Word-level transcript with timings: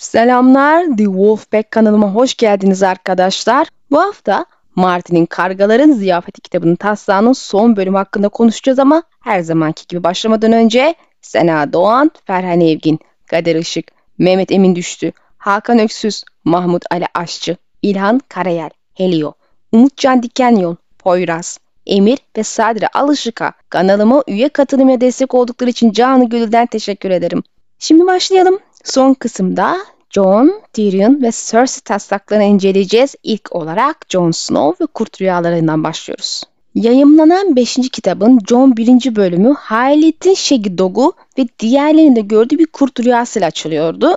Selamlar, 0.00 0.84
The 0.96 1.04
Wolfpack 1.04 1.70
kanalıma 1.70 2.14
hoş 2.14 2.34
geldiniz 2.34 2.82
arkadaşlar. 2.82 3.68
Bu 3.90 4.00
hafta 4.00 4.46
Martin'in 4.76 5.26
Kargaların 5.26 5.92
Ziyafeti 5.92 6.40
kitabının 6.40 6.76
taslağının 6.76 7.32
son 7.32 7.76
bölümü 7.76 7.96
hakkında 7.96 8.28
konuşacağız 8.28 8.78
ama 8.78 9.02
her 9.20 9.40
zamanki 9.40 9.86
gibi 9.86 10.04
başlamadan 10.04 10.52
önce 10.52 10.94
Sena 11.22 11.72
Doğan, 11.72 12.10
Ferhan 12.24 12.60
Evgin, 12.60 12.98
Kader 13.26 13.56
Işık, 13.56 13.90
Mehmet 14.18 14.52
Emin 14.52 14.76
Düştü, 14.76 15.12
Hakan 15.38 15.78
Öksüz, 15.78 16.24
Mahmut 16.44 16.84
Ali 16.90 17.06
Aşçı, 17.14 17.56
İlhan 17.82 18.20
Karayel, 18.28 18.70
Helio, 18.94 19.32
Umutcan 19.72 20.22
Dikenyol, 20.22 20.76
Poyraz, 20.98 21.58
Emir 21.86 22.18
ve 22.36 22.42
Sadri 22.42 22.88
Alışık'a 22.88 23.52
kanalıma 23.68 24.22
üye 24.26 24.48
katılım 24.48 24.88
ve 24.88 25.00
destek 25.00 25.34
oldukları 25.34 25.70
için 25.70 25.92
canı 25.92 26.28
gönülden 26.28 26.66
teşekkür 26.66 27.10
ederim. 27.10 27.42
Şimdi 27.78 28.06
başlayalım. 28.06 28.58
Son 28.84 29.14
kısımda 29.14 29.78
Jon, 30.10 30.62
Tyrion 30.72 31.22
ve 31.22 31.30
Cersei 31.30 31.80
taslaklarını 31.80 32.44
inceleyeceğiz. 32.44 33.14
İlk 33.22 33.56
olarak 33.56 33.96
Jon 34.08 34.30
Snow 34.30 34.84
ve 34.84 34.86
Kurt 34.86 35.20
Rüyalarından 35.20 35.84
başlıyoruz. 35.84 36.42
Yayımlanan 36.74 37.56
5. 37.56 37.76
kitabın 37.92 38.38
Jon 38.48 38.76
1. 38.76 39.16
bölümü 39.16 39.54
Haylet'in 39.54 40.34
Shaggy 40.34 40.78
Dog'u 40.78 41.12
ve 41.38 41.46
diğerlerinin 41.58 42.16
de 42.16 42.20
gördüğü 42.20 42.58
bir 42.58 42.66
kurt 42.66 43.00
rüyasıyla 43.00 43.48
açılıyordu. 43.48 44.16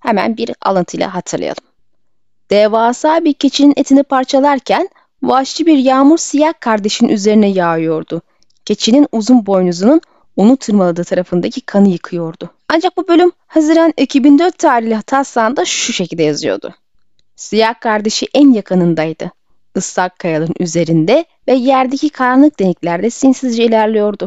Hemen 0.00 0.36
bir 0.36 0.50
alıntıyla 0.62 1.14
hatırlayalım. 1.14 1.64
Devasa 2.50 3.24
bir 3.24 3.32
keçinin 3.32 3.74
etini 3.76 4.02
parçalarken 4.02 4.88
vahşi 5.22 5.66
bir 5.66 5.78
yağmur 5.78 6.18
siyah 6.18 6.52
kardeşin 6.60 7.08
üzerine 7.08 7.48
yağıyordu. 7.48 8.22
Keçinin 8.64 9.06
uzun 9.12 9.46
boynuzunun 9.46 10.00
onu 10.36 10.56
tırmaladığı 10.56 11.04
tarafındaki 11.04 11.60
kanı 11.60 11.88
yıkıyordu. 11.88 12.50
Ancak 12.72 12.96
bu 12.96 13.08
bölüm 13.08 13.32
Haziran 13.46 13.92
2004 13.96 14.58
tarihli 14.58 15.02
taslağında 15.02 15.64
şu 15.64 15.92
şekilde 15.92 16.22
yazıyordu. 16.22 16.74
Siyah 17.36 17.80
kardeşi 17.80 18.26
en 18.34 18.52
yakınındaydı. 18.52 19.30
Islak 19.76 20.18
kayaların 20.18 20.54
üzerinde 20.60 21.24
ve 21.48 21.52
yerdeki 21.54 22.10
karanlık 22.10 22.60
deniklerde 22.60 23.10
sinsizce 23.10 23.64
ilerliyordu. 23.64 24.26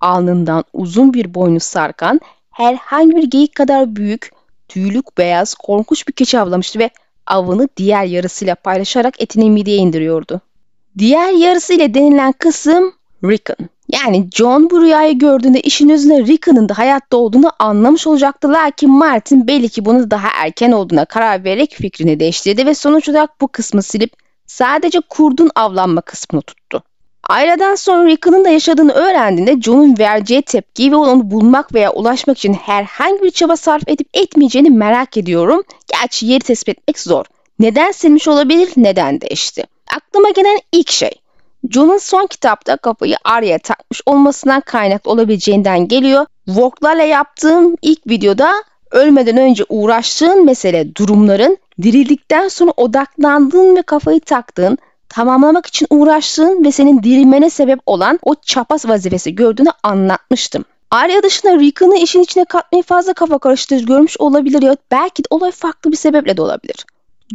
Alnından 0.00 0.64
uzun 0.72 1.14
bir 1.14 1.34
boynuz 1.34 1.62
sarkan, 1.62 2.20
herhangi 2.50 3.16
bir 3.16 3.30
geyik 3.30 3.54
kadar 3.54 3.96
büyük, 3.96 4.30
tüylük 4.68 5.18
beyaz, 5.18 5.54
korkunç 5.54 6.08
bir 6.08 6.12
keçi 6.12 6.38
avlamıştı 6.38 6.78
ve 6.78 6.90
avını 7.26 7.68
diğer 7.76 8.04
yarısıyla 8.04 8.54
paylaşarak 8.54 9.22
etini 9.22 9.50
mideye 9.50 9.78
indiriyordu. 9.78 10.40
Diğer 10.98 11.32
yarısı 11.32 11.72
ile 11.74 11.94
denilen 11.94 12.32
kısım 12.32 12.92
Rickon. 13.24 13.68
Yani 13.92 14.28
John 14.34 14.70
bu 14.70 14.80
rüyayı 14.82 15.18
gördüğünde 15.18 15.60
işin 15.60 15.88
özünde 15.88 16.18
Rickon'ın 16.18 16.68
da 16.68 16.78
hayatta 16.78 17.16
olduğunu 17.16 17.52
anlamış 17.58 18.06
olacaktı. 18.06 18.48
Lakin 18.52 18.90
Martin 18.90 19.46
belli 19.46 19.68
ki 19.68 19.84
bunu 19.84 20.10
daha 20.10 20.28
erken 20.34 20.72
olduğuna 20.72 21.04
karar 21.04 21.44
vererek 21.44 21.74
fikrini 21.74 22.20
değiştirdi 22.20 22.66
ve 22.66 22.74
sonuç 22.74 23.08
olarak 23.08 23.40
bu 23.40 23.48
kısmı 23.48 23.82
silip 23.82 24.12
sadece 24.46 25.00
kurdun 25.00 25.50
avlanma 25.54 26.00
kısmını 26.00 26.42
tuttu. 26.42 26.82
Aileden 27.28 27.74
sonra 27.74 28.06
Rickon'ın 28.06 28.44
da 28.44 28.48
yaşadığını 28.48 28.92
öğrendiğinde 28.92 29.60
John'un 29.60 29.98
vereceği 29.98 30.42
tepkiyi 30.42 30.92
ve 30.92 30.96
onu 30.96 31.30
bulmak 31.30 31.74
veya 31.74 31.92
ulaşmak 31.92 32.38
için 32.38 32.52
herhangi 32.54 33.22
bir 33.22 33.30
çaba 33.30 33.56
sarf 33.56 33.82
edip 33.86 34.08
etmeyeceğini 34.14 34.70
merak 34.70 35.16
ediyorum. 35.16 35.62
Gerçi 36.00 36.26
yeri 36.26 36.40
tespit 36.40 36.78
etmek 36.78 36.98
zor. 36.98 37.24
Neden 37.58 37.92
silmiş 37.92 38.28
olabilir, 38.28 38.70
neden 38.76 39.20
değişti? 39.20 39.64
Aklıma 39.96 40.30
gelen 40.30 40.58
ilk 40.72 40.90
şey 40.90 41.10
John'un 41.68 41.98
son 41.98 42.26
kitapta 42.26 42.76
kafayı 42.76 43.16
Arya'ya 43.24 43.58
takmış 43.58 44.02
olmasından 44.06 44.60
kaynaklı 44.60 45.10
olabileceğinden 45.10 45.88
geliyor. 45.88 46.26
Voglarla 46.48 47.02
yaptığım 47.02 47.76
ilk 47.82 48.06
videoda 48.06 48.52
ölmeden 48.90 49.36
önce 49.36 49.64
uğraştığın 49.68 50.44
mesele 50.44 50.96
durumların 50.96 51.58
dirildikten 51.82 52.48
sonra 52.48 52.70
odaklandığın 52.76 53.76
ve 53.76 53.82
kafayı 53.82 54.20
taktığın, 54.20 54.78
tamamlamak 55.08 55.66
için 55.66 55.86
uğraştığın 55.90 56.64
ve 56.64 56.72
senin 56.72 57.02
dirilmene 57.02 57.50
sebep 57.50 57.78
olan 57.86 58.18
o 58.22 58.34
çapas 58.34 58.88
vazifesi 58.88 59.34
gördüğünü 59.34 59.70
anlatmıştım. 59.82 60.64
Arya 60.90 61.22
dışında 61.22 61.58
Rickon'ı 61.58 61.96
işin 61.96 62.22
içine 62.22 62.44
katmayı 62.44 62.82
fazla 62.82 63.12
kafa 63.12 63.38
karıştırıcı 63.38 63.86
görmüş 63.86 64.16
olabilir 64.20 64.62
ya 64.62 64.76
belki 64.90 65.24
de 65.24 65.26
olay 65.30 65.50
farklı 65.50 65.92
bir 65.92 65.96
sebeple 65.96 66.36
de 66.36 66.42
olabilir. 66.42 66.86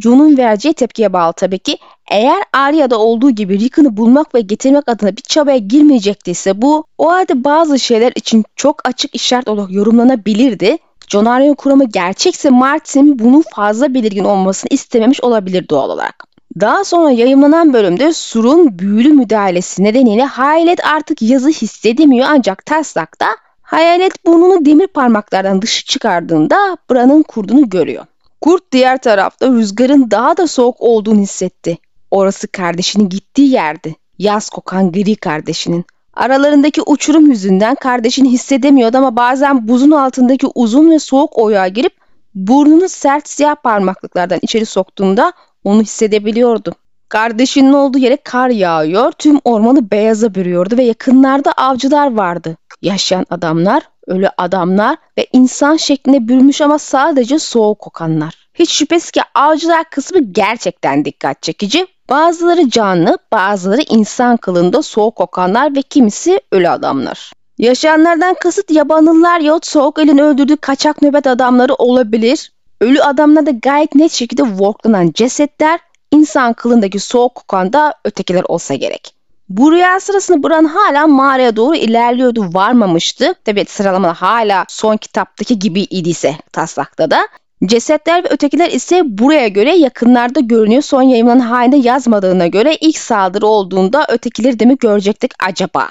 John'un 0.02 0.36
vereceği 0.36 0.74
tepkiye 0.74 1.12
bağlı 1.12 1.32
tabii 1.32 1.58
ki. 1.58 1.78
Eğer 2.10 2.42
Arya'da 2.52 2.98
olduğu 2.98 3.30
gibi 3.30 3.58
Rickon'ı 3.58 3.96
bulmak 3.96 4.34
ve 4.34 4.40
getirmek 4.40 4.88
adına 4.88 5.16
bir 5.16 5.22
çabaya 5.22 5.56
girmeyecektiyse 5.56 6.62
bu 6.62 6.84
o 6.98 7.10
halde 7.10 7.44
bazı 7.44 7.78
şeyler 7.78 8.12
için 8.16 8.44
çok 8.56 8.88
açık 8.88 9.14
işaret 9.14 9.48
olarak 9.48 9.72
yorumlanabilirdi. 9.72 10.78
John 11.08 11.24
Arya'nın 11.24 11.54
kuramı 11.54 11.84
gerçekse 11.84 12.50
Martin 12.50 13.18
bunun 13.18 13.44
fazla 13.54 13.94
belirgin 13.94 14.24
olmasını 14.24 14.68
istememiş 14.70 15.20
olabilir 15.20 15.68
doğal 15.68 15.90
olarak. 15.90 16.24
Daha 16.60 16.84
sonra 16.84 17.10
yayınlanan 17.10 17.72
bölümde 17.72 18.12
Sur'un 18.12 18.78
büyülü 18.78 19.12
müdahalesi 19.12 19.84
nedeniyle 19.84 20.24
Hayalet 20.24 20.86
artık 20.86 21.22
yazı 21.22 21.48
hissedemiyor 21.48 22.26
ancak 22.30 22.66
taslakta 22.66 23.26
Hayalet 23.62 24.26
burnunu 24.26 24.64
demir 24.64 24.86
parmaklardan 24.86 25.62
dışı 25.62 25.84
çıkardığında 25.84 26.76
Bran'ın 26.90 27.22
kurduğunu 27.22 27.68
görüyor. 27.68 28.04
Kurt 28.46 28.72
diğer 28.72 28.98
tarafta 28.98 29.48
rüzgarın 29.48 30.10
daha 30.10 30.36
da 30.36 30.46
soğuk 30.46 30.76
olduğunu 30.78 31.20
hissetti. 31.20 31.78
Orası 32.10 32.48
kardeşinin 32.48 33.08
gittiği 33.08 33.50
yerdi. 33.50 33.96
Yaz 34.18 34.50
kokan 34.50 34.92
gri 34.92 35.16
kardeşinin. 35.16 35.84
Aralarındaki 36.14 36.82
uçurum 36.82 37.26
yüzünden 37.26 37.74
kardeşini 37.74 38.30
hissedemiyordu 38.30 38.96
ama 38.96 39.16
bazen 39.16 39.68
buzun 39.68 39.90
altındaki 39.90 40.46
uzun 40.54 40.90
ve 40.90 40.98
soğuk 40.98 41.38
oyağa 41.38 41.68
girip 41.68 41.92
burnunu 42.34 42.88
sert 42.88 43.28
siyah 43.28 43.54
parmaklıklardan 43.54 44.38
içeri 44.42 44.66
soktuğunda 44.66 45.32
onu 45.64 45.82
hissedebiliyordu. 45.82 46.74
Kardeşinin 47.08 47.72
olduğu 47.72 47.98
yere 47.98 48.16
kar 48.16 48.48
yağıyor, 48.48 49.12
tüm 49.12 49.38
ormanı 49.44 49.90
beyaza 49.90 50.34
bürüyordu 50.34 50.76
ve 50.76 50.84
yakınlarda 50.84 51.52
avcılar 51.52 52.14
vardı. 52.14 52.56
Yaşayan 52.82 53.26
adamlar, 53.30 53.82
ölü 54.06 54.28
adamlar 54.36 54.96
ve 55.18 55.26
insan 55.32 55.76
şeklinde 55.76 56.28
bürümüş 56.28 56.60
ama 56.60 56.78
sadece 56.78 57.38
soğuk 57.38 57.78
kokanlar. 57.78 58.48
Hiç 58.54 58.70
şüphesiz 58.70 59.10
ki 59.10 59.20
avcılar 59.34 59.90
kısmı 59.90 60.18
gerçekten 60.32 61.04
dikkat 61.04 61.42
çekici. 61.42 61.86
Bazıları 62.10 62.70
canlı, 62.70 63.18
bazıları 63.32 63.82
insan 63.88 64.36
kılında 64.36 64.82
soğuk 64.82 65.16
kokanlar 65.16 65.76
ve 65.76 65.82
kimisi 65.82 66.40
ölü 66.52 66.68
adamlar. 66.68 67.32
Yaşayanlardan 67.58 68.34
kasıt 68.34 68.70
yabanıllar 68.70 69.40
yahut 69.40 69.66
soğuk 69.66 69.98
elin 69.98 70.18
öldürdüğü 70.18 70.56
kaçak 70.56 71.02
nöbet 71.02 71.26
adamları 71.26 71.74
olabilir. 71.74 72.52
Ölü 72.80 73.02
adamlar 73.02 73.46
da 73.46 73.50
gayet 73.50 73.94
net 73.94 74.12
şekilde 74.12 74.42
worklanan 74.42 75.10
cesetler, 75.14 75.80
insan 76.10 76.52
kılındaki 76.52 76.98
soğuk 76.98 77.34
kokan 77.34 77.72
da 77.72 77.94
ötekiler 78.04 78.44
olsa 78.48 78.74
gerek. 78.74 79.15
Bu 79.48 79.72
rüya 79.72 80.00
sırasında 80.00 80.48
Bran 80.48 80.64
hala 80.64 81.06
mağaraya 81.06 81.56
doğru 81.56 81.76
ilerliyordu, 81.76 82.54
varmamıştı. 82.54 83.34
Tabi 83.44 83.64
sıralama 83.68 84.14
hala 84.14 84.64
son 84.68 84.96
kitaptaki 84.96 85.58
gibi 85.58 85.80
idiyse 85.80 86.34
taslakta 86.52 87.10
da. 87.10 87.28
Cesetler 87.64 88.24
ve 88.24 88.28
ötekiler 88.28 88.70
ise 88.70 89.02
buraya 89.04 89.48
göre 89.48 89.76
yakınlarda 89.76 90.40
görünüyor. 90.40 90.82
Son 90.82 91.02
yayınlanan 91.02 91.40
halinde 91.40 91.76
yazmadığına 91.76 92.46
göre 92.46 92.76
ilk 92.80 92.98
saldırı 92.98 93.46
olduğunda 93.46 94.06
ötekileri 94.08 94.58
de 94.58 94.64
mi 94.64 94.76
görecektik 94.78 95.32
acaba? 95.48 95.88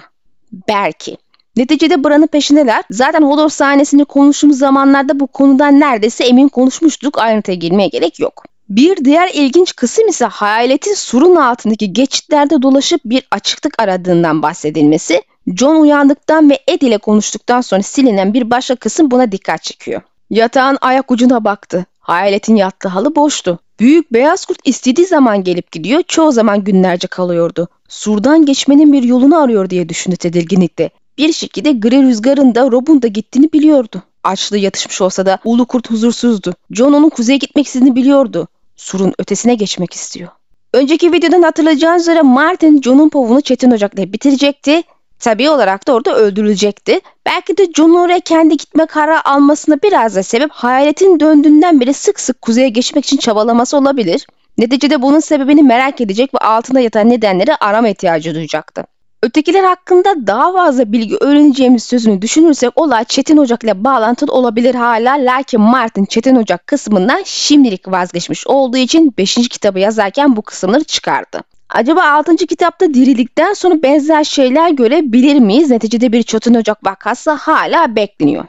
Belki. 0.69 1.17
Neticede 1.55 2.03
Bran'ın 2.03 2.27
peşindeler. 2.27 2.83
Zaten 2.91 3.21
Hodor 3.21 3.49
sahnesini 3.49 4.05
konuştuğumuz 4.05 4.57
zamanlarda 4.57 5.19
bu 5.19 5.27
konudan 5.27 5.79
neredeyse 5.79 6.23
emin 6.23 6.47
konuşmuştuk. 6.47 7.19
Ayrıntıya 7.19 7.57
girmeye 7.57 7.87
gerek 7.87 8.19
yok. 8.19 8.43
Bir 8.69 9.05
diğer 9.05 9.29
ilginç 9.33 9.75
kısım 9.75 10.07
ise 10.07 10.25
hayaletin 10.25 10.93
surun 10.93 11.35
altındaki 11.35 11.93
geçitlerde 11.93 12.61
dolaşıp 12.61 13.01
bir 13.05 13.27
açıklık 13.31 13.79
aradığından 13.79 14.41
bahsedilmesi. 14.41 15.21
John 15.47 15.75
uyandıktan 15.75 16.49
ve 16.49 16.59
Ed 16.67 16.81
ile 16.81 16.97
konuştuktan 16.97 17.61
sonra 17.61 17.81
silinen 17.81 18.33
bir 18.33 18.51
başka 18.51 18.75
kısım 18.75 19.11
buna 19.11 19.31
dikkat 19.31 19.63
çekiyor. 19.63 20.01
Yatağın 20.29 20.77
ayak 20.81 21.11
ucuna 21.11 21.43
baktı. 21.43 21.85
Hayaletin 21.99 22.55
yattığı 22.55 22.87
halı 22.87 23.15
boştu. 23.15 23.59
Büyük 23.79 24.13
beyaz 24.13 24.45
kurt 24.45 24.59
istediği 24.67 25.07
zaman 25.07 25.43
gelip 25.43 25.71
gidiyor, 25.71 26.03
çoğu 26.07 26.31
zaman 26.31 26.63
günlerce 26.63 27.07
kalıyordu. 27.07 27.67
Surdan 27.87 28.45
geçmenin 28.45 28.93
bir 28.93 29.03
yolunu 29.03 29.41
arıyor 29.41 29.69
diye 29.69 29.89
düşündü 29.89 30.17
tedirginlikle. 30.17 30.89
Bir 31.17 31.33
şekilde 31.33 31.71
gri 31.71 32.03
rüzgarın 32.03 32.55
da 32.55 32.71
Rob'un 32.71 33.01
da 33.01 33.07
gittiğini 33.07 33.53
biliyordu. 33.53 34.03
Açlığı 34.23 34.57
yatışmış 34.57 35.01
olsa 35.01 35.25
da 35.25 35.39
ulu 35.45 35.65
kurt 35.65 35.89
huzursuzdu. 35.89 36.53
John 36.71 36.93
onun 36.93 37.09
kuzeye 37.09 37.37
gitmek 37.37 37.65
istediğini 37.65 37.95
biliyordu 37.95 38.47
surun 38.75 39.13
ötesine 39.19 39.55
geçmek 39.55 39.93
istiyor. 39.93 40.29
Önceki 40.73 41.13
videodan 41.13 41.41
hatırlayacağınız 41.41 42.01
üzere 42.01 42.21
Martin 42.21 42.81
John'un 42.81 43.09
povunu 43.09 43.41
Çetin 43.41 43.71
Ocak'la 43.71 44.13
bitirecekti. 44.13 44.83
Tabii 45.19 45.49
olarak 45.49 45.87
da 45.87 45.93
orada 45.93 46.15
öldürülecekti. 46.15 46.99
Belki 47.25 47.57
de 47.57 47.73
John 47.73 47.93
oraya 47.93 48.19
kendi 48.19 48.57
gitme 48.57 48.85
kararı 48.85 49.27
almasına 49.27 49.75
biraz 49.83 50.15
da 50.15 50.23
sebep 50.23 50.51
hayaletin 50.51 51.19
döndüğünden 51.19 51.81
beri 51.81 51.93
sık 51.93 52.19
sık 52.19 52.41
kuzeye 52.41 52.69
geçmek 52.69 53.05
için 53.05 53.17
çabalaması 53.17 53.77
olabilir. 53.77 54.27
Neticede 54.57 55.01
bunun 55.01 55.19
sebebini 55.19 55.63
merak 55.63 56.01
edecek 56.01 56.33
ve 56.33 56.37
altında 56.37 56.79
yatan 56.79 57.09
nedenleri 57.09 57.55
arama 57.55 57.89
ihtiyacı 57.89 58.35
duyacaktı. 58.35 58.83
Ötekiler 59.23 59.63
hakkında 59.63 60.27
daha 60.27 60.53
fazla 60.53 60.91
bilgi 60.91 61.17
öğreneceğimiz 61.21 61.83
sözünü 61.83 62.21
düşünürsek 62.21 62.71
olay 62.75 63.03
Çetin 63.03 63.37
Ocak 63.37 63.63
ile 63.63 63.83
bağlantılı 63.83 64.31
olabilir 64.31 64.75
hala. 64.75 65.13
Lakin 65.13 65.61
Martin 65.61 66.05
Çetin 66.05 66.35
Ocak 66.35 66.67
kısmından 66.67 67.21
şimdilik 67.25 67.87
vazgeçmiş 67.87 68.47
olduğu 68.47 68.77
için 68.77 69.13
5. 69.17 69.35
kitabı 69.35 69.79
yazarken 69.79 70.35
bu 70.35 70.41
kısımları 70.41 70.83
çıkardı. 70.83 71.41
Acaba 71.69 72.03
6. 72.03 72.35
kitapta 72.35 72.93
dirildikten 72.93 73.53
sonra 73.53 73.81
benzer 73.83 74.23
şeyler 74.23 74.69
görebilir 74.69 75.39
miyiz? 75.39 75.69
Neticede 75.69 76.11
bir 76.11 76.23
Çetin 76.23 76.53
Ocak 76.53 76.85
vakası 76.85 77.31
hala 77.31 77.95
bekleniyor. 77.95 78.45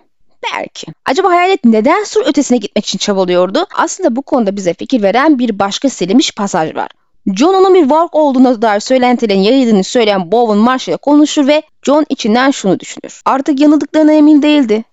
Belki. 0.54 0.86
Acaba 1.04 1.30
hayalet 1.30 1.64
neden 1.64 2.04
sur 2.04 2.26
ötesine 2.26 2.58
gitmek 2.58 2.86
için 2.86 2.98
çabalıyordu? 2.98 3.66
Aslında 3.74 4.16
bu 4.16 4.22
konuda 4.22 4.56
bize 4.56 4.74
fikir 4.74 5.02
veren 5.02 5.38
bir 5.38 5.58
başka 5.58 5.90
silinmiş 5.90 6.32
pasaj 6.32 6.74
var. 6.74 6.90
John 7.34 7.54
onun 7.54 7.74
bir 7.74 7.80
Warg 7.80 8.08
olduğuna 8.12 8.62
dair 8.62 8.80
söylentilerin 8.80 9.40
yayıldığını 9.40 9.84
söyleyen 9.84 10.32
Bowen 10.32 10.58
Marsh 10.58 10.88
ile 10.88 10.96
konuşur 10.96 11.46
ve 11.46 11.62
John 11.82 12.06
içinden 12.08 12.50
şunu 12.50 12.80
düşünür. 12.80 13.22
Artık 13.24 13.60
yanıldıklarına 13.60 14.12
emin 14.12 14.42
değildi. 14.42 14.84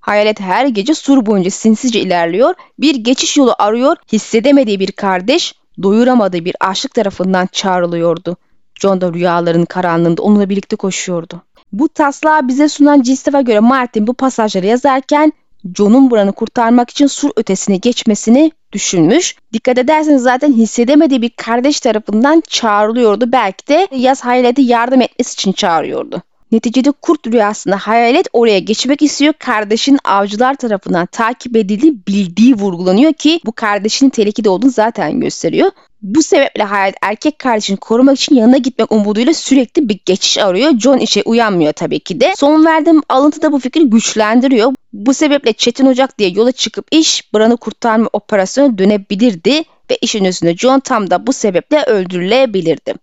Hayalet 0.00 0.40
her 0.40 0.66
gece 0.66 0.94
sur 0.94 1.26
boyunca 1.26 1.50
sinsice 1.50 2.00
ilerliyor, 2.00 2.54
bir 2.78 2.94
geçiş 2.96 3.36
yolu 3.36 3.54
arıyor, 3.58 3.96
hissedemediği 4.12 4.80
bir 4.80 4.92
kardeş, 4.92 5.54
doyuramadığı 5.82 6.44
bir 6.44 6.56
aşık 6.60 6.94
tarafından 6.94 7.48
çağrılıyordu. 7.52 8.36
John 8.80 9.00
da 9.00 9.12
rüyaların 9.12 9.64
karanlığında 9.64 10.22
onunla 10.22 10.48
birlikte 10.48 10.76
koşuyordu. 10.76 11.42
Bu 11.72 11.88
taslağı 11.88 12.48
bize 12.48 12.68
sunan 12.68 13.02
Cistef'a 13.02 13.40
göre 13.40 13.60
Martin 13.60 14.06
bu 14.06 14.14
pasajları 14.14 14.66
yazarken 14.66 15.32
John'un 15.76 16.10
buranı 16.10 16.32
kurtarmak 16.32 16.90
için 16.90 17.06
sur 17.06 17.30
ötesine 17.36 17.76
geçmesini 17.76 18.52
düşünmüş. 18.72 19.36
Dikkat 19.52 19.78
ederseniz 19.78 20.22
zaten 20.22 20.52
hissedemediği 20.52 21.22
bir 21.22 21.30
kardeş 21.30 21.80
tarafından 21.80 22.42
çağrılıyordu. 22.48 23.32
Belki 23.32 23.66
de 23.68 23.88
yaz 23.90 24.24
hayalete 24.24 24.62
yardım 24.62 25.00
etmesi 25.00 25.32
için 25.32 25.52
çağırıyordu. 25.52 26.22
Neticede 26.52 26.90
kurt 26.90 27.26
rüyasında 27.26 27.76
hayalet 27.76 28.26
oraya 28.32 28.58
geçmek 28.58 29.02
istiyor. 29.02 29.34
Kardeşin 29.38 29.98
avcılar 30.04 30.54
tarafından 30.54 31.06
takip 31.06 31.56
edildiği 31.56 32.06
bildiği 32.08 32.54
vurgulanıyor 32.54 33.12
ki 33.12 33.40
bu 33.46 33.52
kardeşinin 33.52 34.10
tehlikede 34.10 34.48
olduğunu 34.48 34.70
zaten 34.70 35.20
gösteriyor. 35.20 35.70
Bu 36.02 36.22
sebeple 36.22 36.62
hayalet 36.62 36.94
erkek 37.02 37.38
kardeşini 37.38 37.76
korumak 37.76 38.16
için 38.16 38.34
yanına 38.34 38.56
gitmek 38.56 38.92
umuduyla 38.92 39.34
sürekli 39.34 39.88
bir 39.88 40.00
geçiş 40.06 40.38
arıyor. 40.38 40.78
John 40.78 40.98
işe 40.98 41.22
uyanmıyor 41.24 41.72
tabii 41.72 42.00
ki 42.00 42.20
de. 42.20 42.32
Son 42.36 42.64
verdiğim 42.64 43.02
alıntı 43.08 43.42
da 43.42 43.52
bu 43.52 43.58
fikri 43.58 43.90
güçlendiriyor. 43.90 44.72
Bu 44.92 45.14
sebeple 45.14 45.52
Çetin 45.52 45.86
Ocak 45.86 46.18
diye 46.18 46.30
yola 46.30 46.52
çıkıp 46.52 46.86
iş 46.90 47.34
Bran'ı 47.34 47.56
kurtarma 47.56 48.08
operasyonu 48.12 48.78
dönebilirdi 48.78 49.62
ve 49.90 49.98
işin 50.02 50.24
üstünde 50.24 50.56
John 50.56 50.80
tam 50.80 51.10
da 51.10 51.26
bu 51.26 51.32
sebeple 51.32 51.82
öldürülebilirdi. 51.82 52.94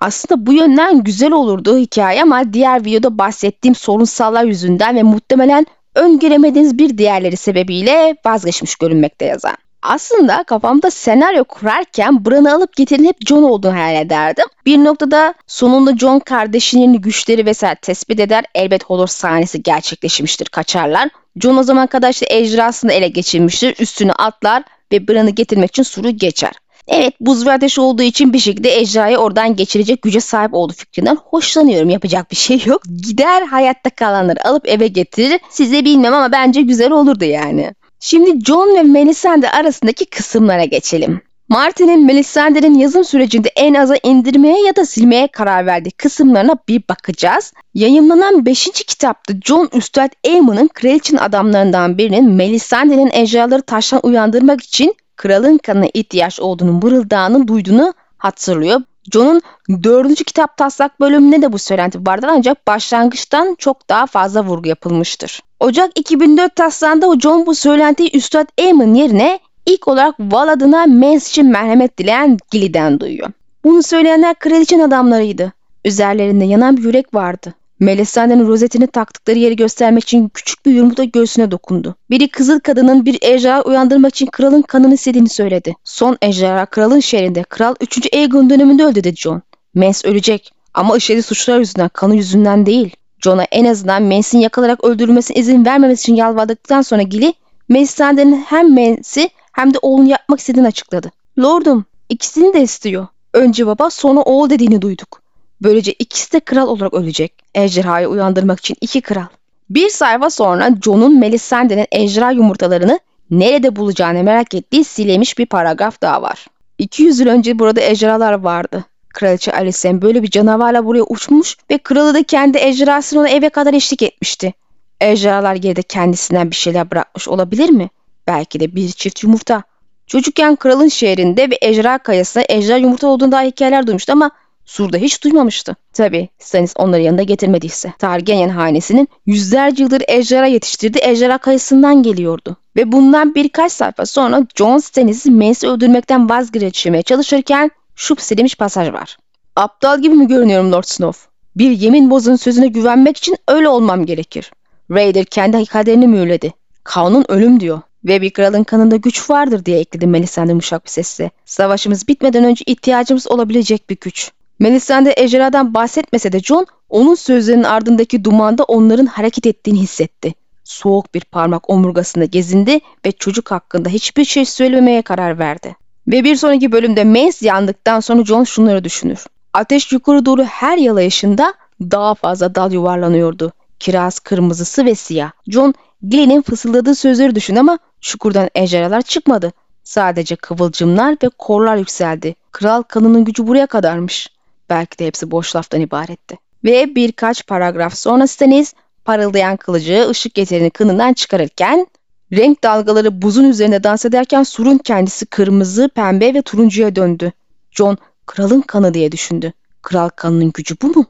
Aslında 0.00 0.46
bu 0.46 0.52
yönden 0.52 1.02
güzel 1.02 1.32
olurdu 1.32 1.78
hikaye 1.78 2.22
ama 2.22 2.52
diğer 2.52 2.84
videoda 2.84 3.18
bahsettiğim 3.18 3.74
sorunsallar 3.74 4.44
yüzünden 4.44 4.96
ve 4.96 5.02
muhtemelen 5.02 5.66
öngöremediğiniz 5.94 6.78
bir 6.78 6.98
diğerleri 6.98 7.36
sebebiyle 7.36 8.16
vazgeçmiş 8.24 8.76
görünmekte 8.76 9.24
yazan. 9.24 9.56
Aslında 9.82 10.44
kafamda 10.44 10.90
senaryo 10.90 11.44
kurarken 11.44 12.24
Bran'ı 12.24 12.54
alıp 12.54 12.76
getirin 12.76 13.04
hep 13.04 13.16
John 13.26 13.42
olduğunu 13.42 13.72
hayal 13.72 14.02
ederdim. 14.02 14.44
Bir 14.66 14.78
noktada 14.78 15.34
sonunda 15.46 15.96
John 15.96 16.18
kardeşinin 16.18 16.94
güçleri 16.94 17.46
vesaire 17.46 17.78
tespit 17.82 18.20
eder. 18.20 18.44
Elbet 18.54 18.84
Hodor 18.84 19.06
sahnesi 19.06 19.62
gerçekleşmiştir 19.62 20.46
kaçarlar. 20.46 21.08
John 21.36 21.56
o 21.56 21.62
zaman 21.62 21.86
kadar 21.86 22.10
işte 22.10 22.26
ejderhasını 22.30 22.92
ele 22.92 23.08
geçirmiştir. 23.08 23.74
Üstüne 23.78 24.12
atlar 24.12 24.62
ve 24.92 25.08
Bran'ı 25.08 25.30
getirmek 25.30 25.70
için 25.70 25.82
suru 25.82 26.10
geçer. 26.10 26.52
Evet 26.88 27.14
buz 27.20 27.46
ve 27.46 27.52
ateş 27.52 27.78
olduğu 27.78 28.02
için 28.02 28.32
bir 28.32 28.38
şekilde 28.38 28.78
ejderhayı 28.78 29.16
oradan 29.16 29.56
geçirecek 29.56 30.02
güce 30.02 30.20
sahip 30.20 30.54
olduğu 30.54 30.72
fikrinden 30.72 31.16
hoşlanıyorum. 31.16 31.90
Yapacak 31.90 32.30
bir 32.30 32.36
şey 32.36 32.62
yok. 32.66 32.82
Gider 33.02 33.42
hayatta 33.42 33.90
kalanları 33.90 34.48
alıp 34.48 34.68
eve 34.68 34.86
getirir. 34.86 35.40
Size 35.50 35.84
bilmem 35.84 36.14
ama 36.14 36.32
bence 36.32 36.62
güzel 36.62 36.90
olurdu 36.90 37.24
yani. 37.24 37.74
Şimdi 38.00 38.44
John 38.44 38.76
ve 38.76 38.82
Melisandre 38.82 39.50
arasındaki 39.50 40.04
kısımlara 40.04 40.64
geçelim. 40.64 41.20
Martin'in 41.48 42.06
Melisandre'nin 42.06 42.78
yazım 42.78 43.04
sürecinde 43.04 43.48
en 43.56 43.74
aza 43.74 43.96
indirmeye 44.02 44.66
ya 44.66 44.76
da 44.76 44.86
silmeye 44.86 45.26
karar 45.26 45.66
verdiği 45.66 45.90
kısımlarına 45.90 46.56
bir 46.68 46.82
bakacağız. 46.88 47.52
Yayınlanan 47.74 48.46
5. 48.46 48.70
kitapta 48.70 49.34
John 49.44 49.68
Üstad 49.72 50.10
Aemon'un 50.26 50.68
kraliçenin 50.68 51.20
adamlarından 51.20 51.98
birinin 51.98 52.30
Melisandre'nin 52.30 53.10
ejderhaları 53.12 53.62
taştan 53.62 54.00
uyandırmak 54.02 54.62
için 54.62 54.94
kralın 55.16 55.58
kanına 55.58 55.86
ihtiyaç 55.94 56.40
olduğunu 56.40 56.72
mırıldağını 56.72 57.48
duyduğunu 57.48 57.94
hatırlıyor. 58.18 58.80
John'un 59.12 59.42
dördüncü 59.82 60.24
kitap 60.24 60.56
taslak 60.56 61.00
bölümünde 61.00 61.42
de 61.42 61.52
bu 61.52 61.58
söylenti 61.58 62.06
vardır 62.06 62.28
ancak 62.30 62.66
başlangıçtan 62.66 63.54
çok 63.58 63.88
daha 63.88 64.06
fazla 64.06 64.44
vurgu 64.44 64.68
yapılmıştır. 64.68 65.40
Ocak 65.60 65.98
2004 65.98 66.56
taslağında 66.56 67.20
John 67.20 67.46
bu 67.46 67.54
söylentiyi 67.54 68.10
Üstad 68.16 68.46
Aemon 68.58 68.94
yerine 68.94 69.38
ilk 69.66 69.88
olarak 69.88 70.14
Val 70.20 70.48
adına 70.48 70.86
Mens 70.86 71.28
için 71.30 71.46
merhamet 71.46 71.98
dileyen 71.98 72.38
Gilly'den 72.50 73.00
duyuyor. 73.00 73.28
Bunu 73.64 73.82
söyleyenler 73.82 74.34
kraliçenin 74.34 74.82
adamlarıydı. 74.82 75.52
Üzerlerinde 75.84 76.44
yanan 76.44 76.76
bir 76.76 76.82
yürek 76.82 77.14
vardı. 77.14 77.54
Melisandre'nin 77.82 78.46
rozetini 78.46 78.86
taktıkları 78.86 79.38
yeri 79.38 79.56
göstermek 79.56 80.02
için 80.02 80.28
küçük 80.28 80.66
bir 80.66 80.72
yumrukla 80.72 81.04
göğsüne 81.04 81.50
dokundu. 81.50 81.94
Biri 82.10 82.28
kızıl 82.28 82.60
kadının 82.60 83.04
bir 83.04 83.18
ejderha 83.22 83.62
uyandırmak 83.62 84.14
için 84.14 84.26
kralın 84.26 84.62
kanını 84.62 84.94
istediğini 84.94 85.28
söyledi. 85.28 85.74
Son 85.84 86.18
ejderha 86.22 86.66
kralın 86.66 87.00
şehrinde 87.00 87.42
kral 87.42 87.74
3. 87.80 88.14
Aegon 88.14 88.50
döneminde 88.50 88.84
öldü 88.84 89.04
dedi 89.04 89.16
John. 89.16 89.42
Mens 89.74 90.04
ölecek 90.04 90.52
ama 90.74 90.96
işlediği 90.96 91.22
suçlar 91.22 91.58
yüzünden 91.58 91.88
kanı 91.88 92.16
yüzünden 92.16 92.66
değil. 92.66 92.96
John'a 93.24 93.44
en 93.44 93.64
azından 93.64 94.02
Mens'in 94.02 94.38
yakalarak 94.38 94.84
öldürülmesine 94.84 95.36
izin 95.36 95.64
vermemesi 95.64 96.00
için 96.00 96.14
yalvardıktan 96.14 96.82
sonra 96.82 97.02
Gilly, 97.02 97.32
Melisandre'nin 97.68 98.44
hem 98.46 98.74
Mens'i 98.74 99.30
hem 99.52 99.74
de 99.74 99.78
oğlunu 99.82 100.08
yapmak 100.08 100.40
istediğini 100.40 100.66
açıkladı. 100.66 101.10
Lordum 101.38 101.84
ikisini 102.08 102.54
de 102.54 102.62
istiyor. 102.62 103.06
Önce 103.32 103.66
baba 103.66 103.90
sonra 103.90 104.20
oğul 104.20 104.50
dediğini 104.50 104.82
duyduk. 104.82 105.21
Böylece 105.62 105.92
ikisi 105.92 106.32
de 106.32 106.40
kral 106.40 106.68
olarak 106.68 106.94
ölecek. 106.94 107.32
Ejderhayı 107.54 108.08
uyandırmak 108.08 108.58
için 108.58 108.76
iki 108.80 109.00
kral. 109.00 109.26
Bir 109.70 109.88
sayfa 109.88 110.30
sonra 110.30 110.70
John'un 110.84 111.18
Melisandre'nin 111.18 111.86
ejderha 111.92 112.30
yumurtalarını 112.30 113.00
nerede 113.30 113.76
bulacağını 113.76 114.22
merak 114.22 114.54
ettiği 114.54 114.84
silemiş 114.84 115.38
bir 115.38 115.46
paragraf 115.46 116.02
daha 116.02 116.22
var. 116.22 116.46
200 116.78 117.20
yıl 117.20 117.26
önce 117.26 117.58
burada 117.58 117.80
ejderhalar 117.80 118.32
vardı. 118.32 118.84
Kraliçe 119.08 119.52
Alicent 119.52 120.02
böyle 120.02 120.22
bir 120.22 120.30
canavarla 120.30 120.84
buraya 120.84 121.02
uçmuş 121.02 121.56
ve 121.70 121.78
kralı 121.78 122.14
da 122.14 122.22
kendi 122.22 122.58
ejderhasını 122.58 123.20
ona 123.20 123.28
eve 123.28 123.48
kadar 123.48 123.74
eşlik 123.74 124.02
etmişti. 124.02 124.52
Ejderhalar 125.00 125.54
geride 125.54 125.82
kendisinden 125.82 126.50
bir 126.50 126.56
şeyler 126.56 126.90
bırakmış 126.90 127.28
olabilir 127.28 127.70
mi? 127.70 127.90
Belki 128.26 128.60
de 128.60 128.74
bir 128.74 128.88
çift 128.88 129.22
yumurta. 129.22 129.62
Çocukken 130.06 130.56
kralın 130.56 130.88
şehrinde 130.88 131.50
ve 131.50 131.58
ejderha 131.62 131.98
kayasında 131.98 132.44
ejderha 132.48 132.78
yumurta 132.78 133.06
olduğunda 133.06 133.42
hikayeler 133.42 133.86
duymuştu 133.86 134.12
ama 134.12 134.30
Sur'da 134.64 134.96
hiç 134.96 135.24
duymamıştı. 135.24 135.76
Tabi 135.92 136.28
Stannis 136.38 136.72
onları 136.76 137.00
yanında 137.02 137.22
getirmediyse. 137.22 137.92
Targaryen 137.98 138.48
hanesinin 138.48 139.08
yüzlerce 139.26 139.82
yıldır 139.82 140.02
ejderha 140.08 140.46
yetiştirdiği 140.46 141.04
ejderha 141.04 141.38
kayısından 141.38 142.02
geliyordu. 142.02 142.56
Ve 142.76 142.92
bundan 142.92 143.34
birkaç 143.34 143.72
sayfa 143.72 144.06
sonra 144.06 144.46
Jon 144.58 144.78
Stannis'i 144.78 145.30
Mace'i 145.30 145.70
öldürmekten 145.70 146.28
vazgeçirmeye 146.28 147.02
çalışırken 147.02 147.70
şu 147.94 148.16
silinmiş 148.16 148.54
pasaj 148.54 148.92
var. 148.92 149.16
Aptal 149.56 150.02
gibi 150.02 150.14
mi 150.14 150.28
görünüyorum 150.28 150.72
Lord 150.72 150.84
Snow? 150.84 151.20
Bir 151.56 151.70
yemin 151.70 152.10
bozun 152.10 152.36
sözüne 152.36 152.66
güvenmek 152.66 153.16
için 153.16 153.36
öyle 153.48 153.68
olmam 153.68 154.06
gerekir. 154.06 154.52
Raider 154.90 155.24
kendi 155.24 155.66
kaderini 155.66 156.08
mühürledi. 156.08 156.52
Kanun 156.84 157.24
ölüm 157.28 157.60
diyor. 157.60 157.80
Ve 158.04 158.22
bir 158.22 158.30
kralın 158.30 158.64
kanında 158.64 158.96
güç 158.96 159.30
vardır 159.30 159.64
diye 159.64 159.78
ekledi 159.78 160.06
Melisandre 160.06 160.50
yumuşak 160.50 160.84
bir 160.84 160.90
sesle. 160.90 161.30
Savaşımız 161.44 162.08
bitmeden 162.08 162.44
önce 162.44 162.64
ihtiyacımız 162.66 163.28
olabilecek 163.28 163.90
bir 163.90 163.96
güç. 164.00 164.30
Melisandre 164.62 165.14
ejderhadan 165.16 165.74
bahsetmese 165.74 166.32
de 166.32 166.40
John 166.40 166.66
onun 166.88 167.14
sözlerinin 167.14 167.62
ardındaki 167.62 168.24
dumanda 168.24 168.64
onların 168.64 169.06
hareket 169.06 169.46
ettiğini 169.46 169.80
hissetti. 169.80 170.34
Soğuk 170.64 171.14
bir 171.14 171.20
parmak 171.20 171.70
omurgasında 171.70 172.24
gezindi 172.24 172.80
ve 173.06 173.12
çocuk 173.12 173.50
hakkında 173.50 173.88
hiçbir 173.88 174.24
şey 174.24 174.44
söylememeye 174.44 175.02
karar 175.02 175.38
verdi. 175.38 175.76
Ve 176.08 176.24
bir 176.24 176.36
sonraki 176.36 176.72
bölümde 176.72 177.04
Mace 177.04 177.46
yandıktan 177.46 178.00
sonra 178.00 178.24
John 178.24 178.44
şunları 178.44 178.84
düşünür. 178.84 179.24
Ateş 179.52 179.92
yukarı 179.92 180.26
doğru 180.26 180.44
her 180.44 180.78
yalayışında 180.78 181.54
daha 181.80 182.14
fazla 182.14 182.54
dal 182.54 182.72
yuvarlanıyordu. 182.72 183.52
Kiraz 183.78 184.18
kırmızısı 184.18 184.84
ve 184.84 184.94
siyah. 184.94 185.30
John 185.48 185.74
Gilly'nin 186.08 186.42
fısıldadığı 186.42 186.94
sözleri 186.94 187.34
düşün 187.34 187.56
ama 187.56 187.78
çukurdan 188.00 188.50
ejderhalar 188.54 189.02
çıkmadı. 189.02 189.52
Sadece 189.84 190.36
kıvılcımlar 190.36 191.16
ve 191.22 191.28
korlar 191.38 191.76
yükseldi. 191.76 192.34
Kral 192.52 192.82
kanının 192.82 193.24
gücü 193.24 193.46
buraya 193.46 193.66
kadarmış. 193.66 194.28
Belki 194.72 194.98
de 194.98 195.06
hepsi 195.06 195.30
boş 195.30 195.56
laftan 195.56 195.80
ibaretti. 195.80 196.38
Ve 196.64 196.94
birkaç 196.94 197.46
paragraf 197.46 197.94
sonra 197.94 198.26
Stannis 198.26 198.74
parıldayan 199.04 199.56
kılıcı 199.56 200.08
ışık 200.10 200.34
getirini 200.34 200.70
kınından 200.70 201.12
çıkarırken 201.12 201.86
renk 202.32 202.64
dalgaları 202.64 203.22
buzun 203.22 203.44
üzerinde 203.44 203.84
dans 203.84 204.04
ederken 204.04 204.42
surun 204.42 204.78
kendisi 204.78 205.26
kırmızı, 205.26 205.88
pembe 205.88 206.34
ve 206.34 206.42
turuncuya 206.42 206.96
döndü. 206.96 207.32
John 207.70 207.98
kralın 208.26 208.60
kanı 208.60 208.94
diye 208.94 209.12
düşündü. 209.12 209.52
Kral 209.82 210.08
kanının 210.08 210.52
gücü 210.54 210.76
bu 210.82 210.86
mu? 210.86 211.04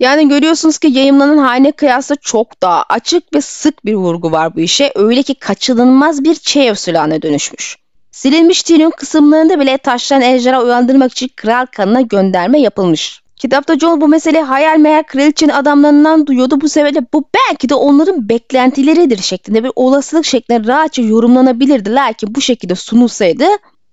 Yani 0.00 0.28
görüyorsunuz 0.28 0.78
ki 0.78 0.88
yayınlanan 0.88 1.38
haline 1.38 1.72
kıyasla 1.72 2.16
çok 2.16 2.62
daha 2.62 2.84
açık 2.88 3.34
ve 3.34 3.40
sık 3.40 3.84
bir 3.84 3.94
vurgu 3.94 4.32
var 4.32 4.56
bu 4.56 4.60
işe. 4.60 4.92
Öyle 4.94 5.22
ki 5.22 5.34
kaçınılmaz 5.34 6.24
bir 6.24 6.34
Çeyev 6.34 6.74
silahına 6.74 7.22
dönüşmüş. 7.22 7.76
Silinmiş 8.18 8.62
Tyrion 8.62 8.90
kısımlarında 8.90 9.60
bile 9.60 9.78
taşlayan 9.78 10.22
ejderha 10.22 10.62
uyandırmak 10.62 11.12
için 11.12 11.30
kral 11.36 11.66
kanına 11.66 12.00
gönderme 12.00 12.60
yapılmış. 12.60 13.22
Kitapta 13.36 13.78
Jon 13.78 14.00
bu 14.00 14.08
meseleyi 14.08 14.44
hayal 14.44 14.78
meyal 14.78 15.02
kraliçenin 15.02 15.52
adamlarından 15.52 16.26
duyuyordu. 16.26 16.60
Bu 16.60 16.68
sebeple 16.68 17.00
bu 17.14 17.24
belki 17.34 17.68
de 17.68 17.74
onların 17.74 18.28
beklentileridir 18.28 19.18
şeklinde 19.18 19.64
bir 19.64 19.70
olasılık 19.76 20.24
şeklinde 20.24 20.68
rahatça 20.68 21.02
yorumlanabilirdi. 21.02 21.94
Lakin 21.94 22.34
bu 22.34 22.40
şekilde 22.40 22.74
sunulsaydı 22.74 23.44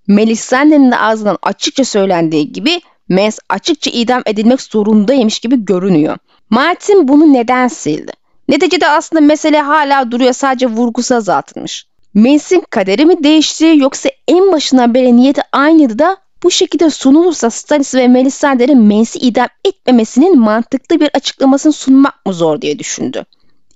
Melisandre'nin 0.06 0.90
de 0.90 0.98
ağzından 0.98 1.38
açıkça 1.42 1.84
söylendiği 1.84 2.52
gibi 2.52 2.80
Mens 3.08 3.38
açıkça 3.48 3.90
idam 3.90 4.22
edilmek 4.26 4.62
zorundaymış 4.62 5.38
gibi 5.38 5.64
görünüyor. 5.64 6.16
Martin 6.50 7.08
bunu 7.08 7.32
neden 7.32 7.68
sildi? 7.68 8.12
Neticede 8.48 8.88
aslında 8.88 9.20
mesele 9.20 9.60
hala 9.60 10.10
duruyor 10.10 10.32
sadece 10.32 10.66
vurgusu 10.66 11.14
azaltılmış. 11.14 11.86
Mens'in 12.16 12.64
kaderi 12.70 13.06
mi 13.06 13.24
değişti 13.24 13.74
yoksa 13.76 14.08
en 14.28 14.52
başından 14.52 14.94
beri 14.94 15.16
niyeti 15.16 15.42
aynıydı 15.52 15.98
da 15.98 16.16
bu 16.42 16.50
şekilde 16.50 16.90
sunulursa 16.90 17.50
Stannis 17.50 17.94
ve 17.94 18.08
Melisandre'nin 18.08 18.78
Mens'i 18.78 19.18
idam 19.18 19.48
etmemesinin 19.64 20.38
mantıklı 20.38 21.00
bir 21.00 21.10
açıklamasını 21.14 21.72
sunmak 21.72 22.26
mı 22.26 22.32
zor 22.32 22.60
diye 22.60 22.78
düşündü. 22.78 23.24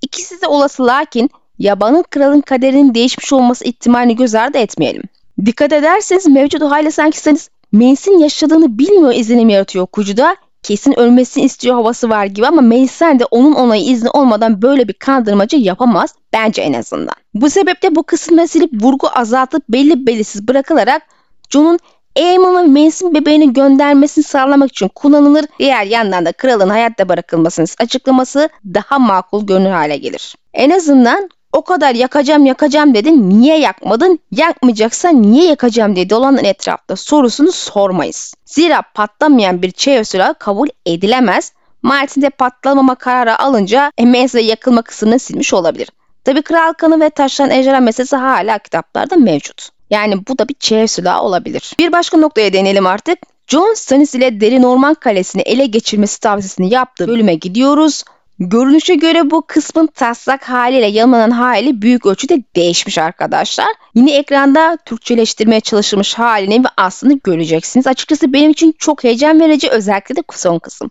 İkisi 0.02 0.42
de 0.42 0.46
olası 0.46 0.86
lakin 0.86 1.30
yabanın 1.58 2.04
kralın 2.10 2.40
kaderinin 2.40 2.94
değişmiş 2.94 3.32
olması 3.32 3.64
ihtimalini 3.64 4.16
göz 4.16 4.34
ardı 4.34 4.58
etmeyelim. 4.58 5.02
Dikkat 5.44 5.72
ederseniz 5.72 6.26
mevcut 6.26 6.62
haliyle 6.62 6.90
sanki 6.90 7.18
Stannis 7.18 7.48
Mens'in 7.72 8.18
yaşadığını 8.18 8.78
bilmiyor 8.78 9.14
izlenim 9.14 9.48
yaratıyor 9.48 9.84
okuyucuda. 9.84 10.36
Kesin 10.62 10.98
ölmesini 10.98 11.44
istiyor 11.44 11.74
havası 11.74 12.10
var 12.10 12.24
gibi 12.24 12.46
ama 12.46 12.62
Melisandre 12.62 13.24
onun 13.30 13.52
onayı 13.52 13.84
izni 13.84 14.10
olmadan 14.10 14.62
böyle 14.62 14.88
bir 14.88 14.92
kandırmacı 14.92 15.56
yapamaz 15.56 16.14
bence 16.32 16.62
en 16.62 16.72
azından. 16.72 17.14
Bu 17.34 17.50
sebeple 17.50 17.94
bu 17.94 18.02
kısımda 18.02 18.46
silip 18.46 18.82
vurgu 18.82 19.08
azaltıp 19.14 19.62
belli 19.68 20.06
belirsiz 20.06 20.48
bırakılarak 20.48 21.02
Jon'un 21.50 21.78
Aemon 22.16 22.56
ve 22.56 22.66
Mace'in 22.66 23.14
bebeğini 23.14 23.52
göndermesini 23.52 24.24
sağlamak 24.24 24.70
için 24.70 24.88
kullanılır. 24.88 25.44
Diğer 25.58 25.86
yandan 25.86 26.26
da 26.26 26.32
kralın 26.32 26.68
hayatta 26.68 27.08
bırakılmasını 27.08 27.66
açıklaması 27.78 28.48
daha 28.64 28.98
makul 28.98 29.46
görünür 29.46 29.70
hale 29.70 29.96
gelir. 29.96 30.34
En 30.54 30.70
azından 30.70 31.30
o 31.52 31.62
kadar 31.64 31.94
yakacağım 31.94 32.46
yakacağım 32.46 32.94
dedin 32.94 33.30
niye 33.30 33.58
yakmadın? 33.58 34.18
Yakmayacaksan 34.30 35.22
niye 35.22 35.46
yakacağım 35.46 35.96
diye 35.96 36.10
dolanın 36.10 36.44
etrafta 36.44 36.96
sorusunu 36.96 37.52
sormayız. 37.52 38.34
Zira 38.44 38.82
patlamayan 38.94 39.62
bir 39.62 39.70
çev 39.70 40.04
silahı 40.04 40.34
kabul 40.34 40.68
edilemez. 40.86 41.52
Martin 41.82 42.30
patlamama 42.38 42.94
kararı 42.94 43.38
alınca 43.38 43.92
Emez'le 43.98 44.34
yakılma 44.34 44.82
kısmını 44.82 45.18
silmiş 45.18 45.54
olabilir. 45.54 45.88
Tabi 46.24 46.42
kral 46.42 46.72
kanı 46.72 47.00
ve 47.00 47.10
taşlanan 47.10 47.50
ejderha 47.50 47.80
meselesi 47.80 48.16
hala 48.16 48.58
kitaplarda 48.58 49.16
mevcut. 49.16 49.68
Yani 49.90 50.26
bu 50.28 50.38
da 50.38 50.48
bir 50.48 50.54
çev 50.54 50.86
silahı 50.86 51.22
olabilir. 51.22 51.72
Bir 51.78 51.92
başka 51.92 52.16
noktaya 52.16 52.52
değinelim 52.52 52.86
artık. 52.86 53.18
John 53.46 53.74
Stannis 53.74 54.14
ile 54.14 54.40
Derin 54.40 54.62
Orman 54.62 54.94
Kalesi'ni 54.94 55.42
ele 55.42 55.66
geçirmesi 55.66 56.20
tavsiyesini 56.20 56.74
yaptığı 56.74 57.08
bölüme 57.08 57.34
gidiyoruz. 57.34 58.04
Görünüşe 58.40 58.94
göre 58.94 59.30
bu 59.30 59.42
kısmın 59.46 59.86
taslak 59.86 60.48
haliyle 60.48 60.86
yanlanan 60.86 61.30
hali 61.30 61.82
büyük 61.82 62.06
ölçüde 62.06 62.42
değişmiş 62.56 62.98
arkadaşlar. 62.98 63.66
Yine 63.94 64.16
ekranda 64.16 64.78
Türkçeleştirmeye 64.84 65.60
çalışılmış 65.60 66.14
halini 66.14 66.64
ve 66.64 66.68
aslını 66.76 67.18
göreceksiniz. 67.24 67.86
Açıkçası 67.86 68.32
benim 68.32 68.50
için 68.50 68.74
çok 68.78 69.04
heyecan 69.04 69.40
verici 69.40 69.68
özellikle 69.68 70.16
de 70.16 70.22
son 70.32 70.58
kısım. 70.58 70.90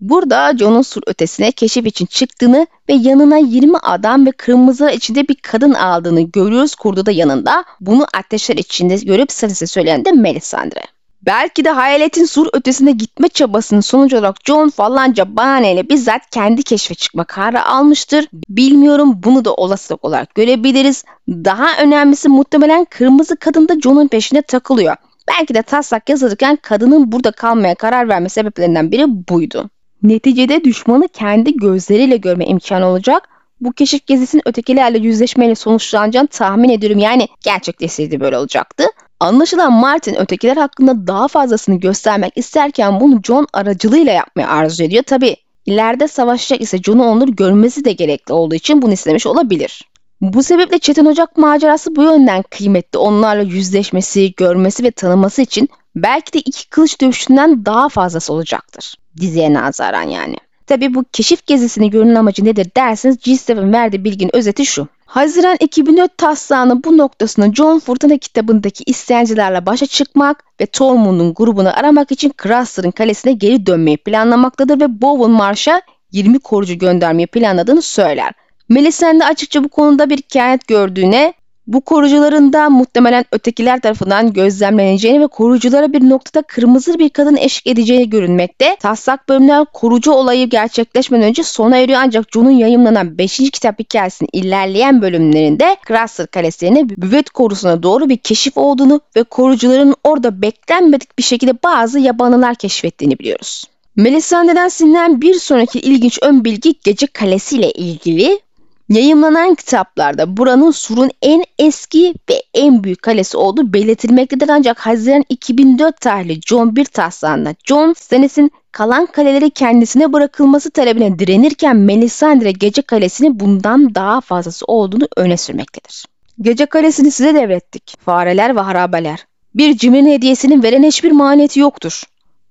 Burada 0.00 0.56
John'un 0.56 0.82
sur 0.82 1.02
ötesine 1.06 1.52
keşif 1.52 1.86
için 1.86 2.06
çıktığını 2.06 2.66
ve 2.88 2.92
yanına 2.92 3.36
20 3.36 3.78
adam 3.78 4.26
ve 4.26 4.30
kırmızı 4.30 4.90
içinde 4.90 5.28
bir 5.28 5.34
kadın 5.34 5.72
aldığını 5.72 6.20
görüyoruz 6.20 6.74
kurdu 6.74 7.06
da 7.06 7.10
yanında. 7.10 7.64
Bunu 7.80 8.06
ateşler 8.14 8.56
içinde 8.56 8.96
görüp 8.96 9.32
sesle 9.32 9.66
söyleyen 9.66 10.04
de 10.04 10.12
Melisandre. 10.12 10.82
Belki 11.26 11.64
de 11.64 11.70
hayaletin 11.70 12.24
sur 12.24 12.46
ötesine 12.52 12.92
gitme 12.92 13.28
çabasının 13.28 13.80
sonucu 13.80 14.18
olarak 14.18 14.36
John 14.44 14.68
falanca 14.68 15.36
bahaneyle 15.36 15.88
bizzat 15.88 16.30
kendi 16.30 16.62
keşfe 16.62 16.94
çıkma 16.94 17.24
kararı 17.24 17.64
almıştır. 17.64 18.28
Bilmiyorum 18.48 19.20
bunu 19.24 19.44
da 19.44 19.54
olasılık 19.54 20.04
olarak 20.04 20.34
görebiliriz. 20.34 21.04
Daha 21.28 21.82
önemlisi 21.82 22.28
muhtemelen 22.28 22.84
kırmızı 22.84 23.36
kadın 23.36 23.68
da 23.68 23.80
John'un 23.80 24.08
peşine 24.08 24.42
takılıyor. 24.42 24.96
Belki 25.28 25.54
de 25.54 25.62
taslak 25.62 26.08
yazılırken 26.08 26.58
kadının 26.62 27.12
burada 27.12 27.30
kalmaya 27.30 27.74
karar 27.74 28.08
verme 28.08 28.28
sebeplerinden 28.28 28.92
biri 28.92 29.04
buydu. 29.28 29.70
Neticede 30.02 30.64
düşmanı 30.64 31.08
kendi 31.08 31.56
gözleriyle 31.56 32.16
görme 32.16 32.46
imkanı 32.46 32.86
olacak. 32.86 33.28
Bu 33.60 33.72
keşif 33.72 34.06
gezisinin 34.06 34.42
ötekilerle 34.46 34.98
yüzleşmeyle 34.98 35.54
sonuçlanacağını 35.54 36.28
tahmin 36.28 36.68
ediyorum. 36.68 36.98
Yani 36.98 37.28
gerçekleşseydi 37.44 38.20
böyle 38.20 38.38
olacaktı. 38.38 38.84
Anlaşılan 39.20 39.72
Martin 39.72 40.14
ötekiler 40.14 40.56
hakkında 40.56 41.06
daha 41.06 41.28
fazlasını 41.28 41.80
göstermek 41.80 42.32
isterken 42.36 43.00
bunu 43.00 43.20
John 43.22 43.46
aracılığıyla 43.52 44.12
yapmayı 44.12 44.48
arzu 44.48 44.82
ediyor. 44.82 45.02
Tabi 45.02 45.36
ileride 45.66 46.08
savaşacak 46.08 46.60
ise 46.60 46.78
John'u 46.78 47.04
onları 47.04 47.30
görmesi 47.30 47.84
de 47.84 47.92
gerekli 47.92 48.32
olduğu 48.32 48.54
için 48.54 48.82
bunu 48.82 48.92
istemiş 48.92 49.26
olabilir. 49.26 49.88
Bu 50.20 50.42
sebeple 50.42 50.78
Çetin 50.78 51.04
Ocak 51.04 51.36
macerası 51.36 51.96
bu 51.96 52.02
yönden 52.02 52.44
kıymetli. 52.50 52.98
Onlarla 52.98 53.42
yüzleşmesi, 53.42 54.34
görmesi 54.36 54.84
ve 54.84 54.90
tanıması 54.90 55.42
için 55.42 55.68
belki 55.96 56.32
de 56.32 56.38
iki 56.38 56.68
kılıç 56.68 57.00
dövüşünden 57.00 57.66
daha 57.66 57.88
fazlası 57.88 58.32
olacaktır. 58.32 58.94
Diziye 59.20 59.54
nazaran 59.54 60.02
yani. 60.02 60.36
Tabi 60.68 60.94
bu 60.94 61.04
keşif 61.12 61.46
gezisinin 61.46 61.90
görünen 61.90 62.14
amacı 62.14 62.44
nedir 62.44 62.70
derseniz 62.76 63.16
G7'in 63.16 63.72
verdiği 63.72 64.04
bilginin 64.04 64.36
özeti 64.36 64.66
şu. 64.66 64.88
Haziran 65.06 65.56
2004 65.60 66.18
taslağının 66.18 66.84
bu 66.84 66.98
noktasında 66.98 67.54
John 67.54 67.78
Furtuna 67.78 68.18
kitabındaki 68.18 68.84
isyancılarla 68.86 69.66
başa 69.66 69.86
çıkmak 69.86 70.44
ve 70.60 70.66
Tormund'un 70.66 71.34
grubunu 71.34 71.78
aramak 71.78 72.12
için 72.12 72.32
Craster'ın 72.42 72.90
kalesine 72.90 73.32
geri 73.32 73.66
dönmeyi 73.66 73.96
planlamaktadır 73.96 74.80
ve 74.80 75.02
Bowen 75.02 75.30
Marsh'a 75.30 75.82
20 76.12 76.38
korucu 76.38 76.78
göndermeyi 76.78 77.26
planladığını 77.26 77.82
söyler. 77.82 78.32
Melisande 78.68 79.24
açıkça 79.24 79.64
bu 79.64 79.68
konuda 79.68 80.10
bir 80.10 80.16
hikayet 80.16 80.68
gördüğüne 80.68 81.34
bu 81.68 81.80
korucuların 81.80 82.52
da 82.52 82.70
muhtemelen 82.70 83.24
ötekiler 83.32 83.80
tarafından 83.80 84.32
gözlemleneceğini 84.32 85.20
ve 85.20 85.26
koruculara 85.26 85.92
bir 85.92 86.00
noktada 86.00 86.42
kırmızı 86.42 86.98
bir 86.98 87.08
kadın 87.08 87.36
eşlik 87.36 87.66
edeceği 87.66 88.10
görünmekte. 88.10 88.76
Taslak 88.80 89.28
bölümler 89.28 89.64
korucu 89.72 90.12
olayı 90.12 90.48
gerçekleşmeden 90.48 91.28
önce 91.28 91.42
sona 91.42 91.76
eriyor 91.76 92.00
ancak 92.02 92.32
John'un 92.32 92.50
yayımlanan 92.50 93.18
5. 93.18 93.36
kitap 93.36 93.78
hikayesinin 93.78 94.30
ilerleyen 94.32 95.02
bölümlerinde 95.02 95.76
Craster 95.88 96.26
Kalesi'ne 96.26 96.88
büvet 96.88 97.30
korusuna 97.30 97.82
doğru 97.82 98.08
bir 98.08 98.16
keşif 98.16 98.56
olduğunu 98.56 99.00
ve 99.16 99.22
korucuların 99.22 99.94
orada 100.04 100.42
beklenmedik 100.42 101.18
bir 101.18 101.22
şekilde 101.22 101.62
bazı 101.64 101.98
yabanılar 101.98 102.54
keşfettiğini 102.54 103.18
biliyoruz. 103.18 103.64
Melisandre'den 103.96 104.68
sinirlen 104.68 105.20
bir 105.20 105.34
sonraki 105.34 105.78
ilginç 105.80 106.18
ön 106.22 106.44
bilgi 106.44 106.74
Gece 106.84 107.06
Kalesi 107.06 107.56
ile 107.56 107.70
ilgili 107.70 108.40
Yayımlanan 108.88 109.54
kitaplarda 109.54 110.36
buranın 110.36 110.70
surun 110.70 111.10
en 111.22 111.44
eski 111.58 112.14
ve 112.30 112.42
en 112.54 112.84
büyük 112.84 113.02
kalesi 113.02 113.36
olduğu 113.36 113.72
belirtilmektedir 113.72 114.48
ancak 114.48 114.78
Haziran 114.78 115.24
2004 115.28 116.00
tarihli 116.00 116.40
John 116.40 116.76
1 116.76 116.84
taslağında 116.84 117.54
John 117.64 117.92
Stannis'in 117.92 118.50
kalan 118.72 119.06
kaleleri 119.06 119.50
kendisine 119.50 120.12
bırakılması 120.12 120.70
talebine 120.70 121.18
direnirken 121.18 121.76
Melisandre 121.76 122.52
Gece 122.52 122.82
Kalesi'nin 122.82 123.40
bundan 123.40 123.94
daha 123.94 124.20
fazlası 124.20 124.64
olduğunu 124.66 125.08
öne 125.16 125.36
sürmektedir. 125.36 126.04
Gece 126.40 126.66
Kalesi'ni 126.66 127.10
size 127.10 127.34
devrettik. 127.34 127.94
Fareler 128.04 128.56
ve 128.56 128.60
harabeler. 128.60 129.26
Bir 129.54 129.76
cimrin 129.76 130.06
hediyesinin 130.06 130.62
veren 130.62 130.82
hiçbir 130.82 131.12
maniyeti 131.12 131.60
yoktur. 131.60 132.02